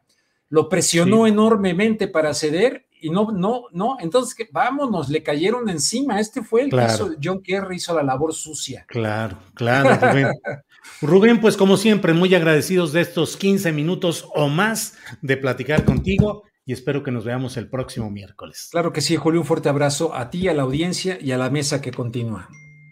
lo 0.52 0.70
presionó 0.70 1.26
enormemente 1.26 2.08
para 2.08 2.34
ceder 2.34 2.86
y 3.00 3.10
no, 3.10 3.32
no, 3.32 3.64
no, 3.72 3.98
entonces 4.00 4.36
vámonos, 4.52 5.10
le 5.10 5.24
cayeron 5.24 5.68
encima. 5.70 6.20
Este 6.20 6.44
fue 6.44 6.64
el 6.64 6.70
claro. 6.70 6.88
que 6.88 6.94
hizo, 6.94 7.20
John 7.24 7.42
Kerry 7.42 7.78
hizo 7.78 7.96
la 7.96 8.04
labor 8.04 8.34
sucia. 8.34 8.86
Claro, 8.88 9.40
claro, 9.56 9.98
Rubén. 10.00 10.28
Rubén, 11.02 11.42
pues 11.42 11.58
como 11.58 11.78
siempre, 11.78 12.14
muy 12.14 12.36
agradecidos 12.36 12.92
de 12.92 13.02
estos 13.02 13.38
15 13.38 13.72
minutos 13.72 14.28
o 14.36 14.50
más 14.50 14.98
de 15.22 15.38
platicar 15.38 15.86
contigo 15.86 16.44
y 16.66 16.74
espero 16.74 17.02
que 17.02 17.12
nos 17.12 17.24
veamos 17.24 17.58
el 17.58 17.70
próximo 17.70 18.12
miércoles. 18.12 18.68
Claro 18.72 18.92
que 18.92 19.02
sí, 19.02 19.16
Julio, 19.16 19.40
un 19.40 19.48
fuerte 19.48 19.70
abrazo 19.70 20.14
a 20.14 20.30
ti, 20.30 20.48
a 20.48 20.54
la 20.54 20.64
audiencia 20.64 21.18
y 21.20 21.32
a 21.32 21.38
la 21.38 21.50
mesa 21.50 21.82
que 21.82 21.92
continúa. 21.92 22.50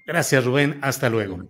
Gracias, 0.07 0.43
Rubén. 0.45 0.79
Hasta 0.81 1.09
luego. 1.09 1.49